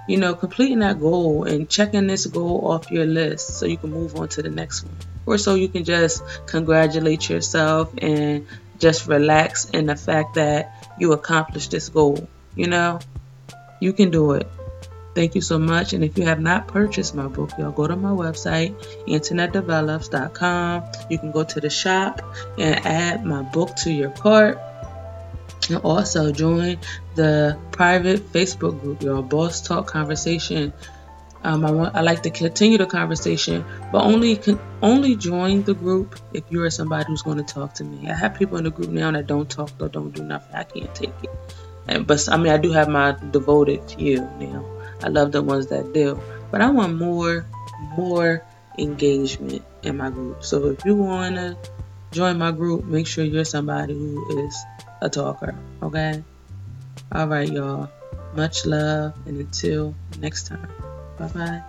you 0.08 0.18
know 0.18 0.34
completing 0.34 0.80
that 0.80 1.00
goal 1.00 1.44
and 1.44 1.70
checking 1.70 2.08
this 2.08 2.26
goal 2.26 2.72
off 2.72 2.90
your 2.90 3.06
list 3.06 3.60
so 3.60 3.68
you 3.68 3.78
can 3.78 3.92
move 3.92 4.16
on 4.16 4.30
to 4.30 4.42
the 4.42 4.50
next 4.50 4.84
one 4.84 4.96
or 5.28 5.38
so 5.38 5.54
you 5.54 5.68
can 5.68 5.84
just 5.84 6.24
congratulate 6.48 7.30
yourself 7.30 7.94
and 8.02 8.48
just 8.80 9.08
relax 9.08 9.70
in 9.70 9.86
the 9.86 9.96
fact 9.96 10.36
that 10.36 10.90
you 10.98 11.12
accomplished 11.12 11.72
this 11.72 11.90
goal 11.90 12.28
you 12.56 12.68
know 12.68 13.00
you 13.80 13.94
can 13.94 14.10
do 14.12 14.32
it 14.34 14.48
Thank 15.20 15.36
you 15.36 15.42
so 15.42 15.60
much. 15.60 15.92
And 15.92 16.02
if 16.04 16.18
you 16.18 16.26
have 16.26 16.40
not 16.40 16.68
purchased 16.70 17.14
my 17.16 17.28
book, 17.28 17.52
y'all 17.58 17.72
go 17.72 17.88
to 17.88 17.96
my 17.96 18.12
website, 18.12 18.74
antoinettedevelops.com. 19.06 20.84
You 21.10 21.18
can 21.18 21.32
go 21.32 21.44
to 21.44 21.60
the 21.60 21.70
shop 21.70 22.22
and 22.58 22.86
add 22.86 23.26
my 23.26 23.42
book 23.42 23.76
to 23.84 23.92
your 23.92 24.12
cart. 24.12 24.60
And 25.70 25.80
also 25.80 26.32
join 26.32 26.80
the 27.16 27.60
private 27.72 28.32
Facebook 28.32 28.80
group, 28.80 29.04
your 29.04 29.22
Boss 29.22 29.62
Talk 29.62 29.88
Conversation. 29.88 30.72
Um, 31.44 31.66
I 31.66 31.72
want 31.72 31.96
I 31.96 32.02
like 32.02 32.24
to 32.24 32.30
continue 32.30 32.78
the 32.78 32.86
conversation, 32.86 33.66
but 33.92 34.04
only 34.04 34.36
can 34.38 34.60
only 34.82 35.16
join 35.16 35.64
the 35.64 35.74
group 35.74 36.20
if 36.34 36.44
you 36.50 36.64
are 36.64 36.70
somebody 36.70 37.06
who's 37.08 37.22
going 37.22 37.38
to 37.38 37.44
talk 37.44 37.76
to 37.76 37.84
me. 37.84 38.10
I 38.10 38.14
have 38.14 38.36
people 38.36 38.58
in 38.58 38.64
the 38.64 38.72
group 38.72 38.90
now 38.90 39.12
that 39.12 39.28
don't 39.28 39.50
talk 39.50 39.72
or 39.80 39.90
don't 39.90 40.12
do 40.12 40.24
nothing. 40.24 40.56
I 40.56 40.64
can't 40.64 40.96
take 40.96 41.14
it. 41.24 41.30
And, 41.90 42.06
but 42.06 42.30
I 42.30 42.38
mean, 42.38 42.54
I 42.54 42.58
do 42.58 42.72
have 42.72 42.88
my 42.88 43.18
devoted 43.32 43.90
few 43.92 44.22
now. 44.40 44.64
I 45.02 45.08
love 45.08 45.32
the 45.32 45.42
ones 45.42 45.68
that 45.68 45.92
do, 45.92 46.22
but 46.52 46.62
I 46.62 46.70
want 46.70 46.96
more, 46.96 47.46
more 47.98 48.46
engagement 48.78 49.64
in 49.82 49.98
my 49.98 50.10
group. 50.10 50.46
So 50.46 50.68
if 50.68 50.86
you 50.86 50.96
want 50.96 51.36
to 51.36 51.58
join 52.12 52.38
my 52.38 52.52
group, 52.52 52.86
make 52.86 53.08
sure 53.08 53.24
you're 53.24 53.44
somebody 53.44 53.94
who 53.94 54.46
is 54.46 54.56
a 55.02 55.10
talker. 55.10 55.56
Okay. 55.82 56.24
All 57.12 57.28
right, 57.28 57.50
y'all. 57.50 57.90
Much 58.36 58.68
love, 58.68 59.16
and 59.26 59.40
until 59.40 59.96
next 60.20 60.48
time. 60.48 60.70
Bye 61.18 61.28
bye. 61.28 61.64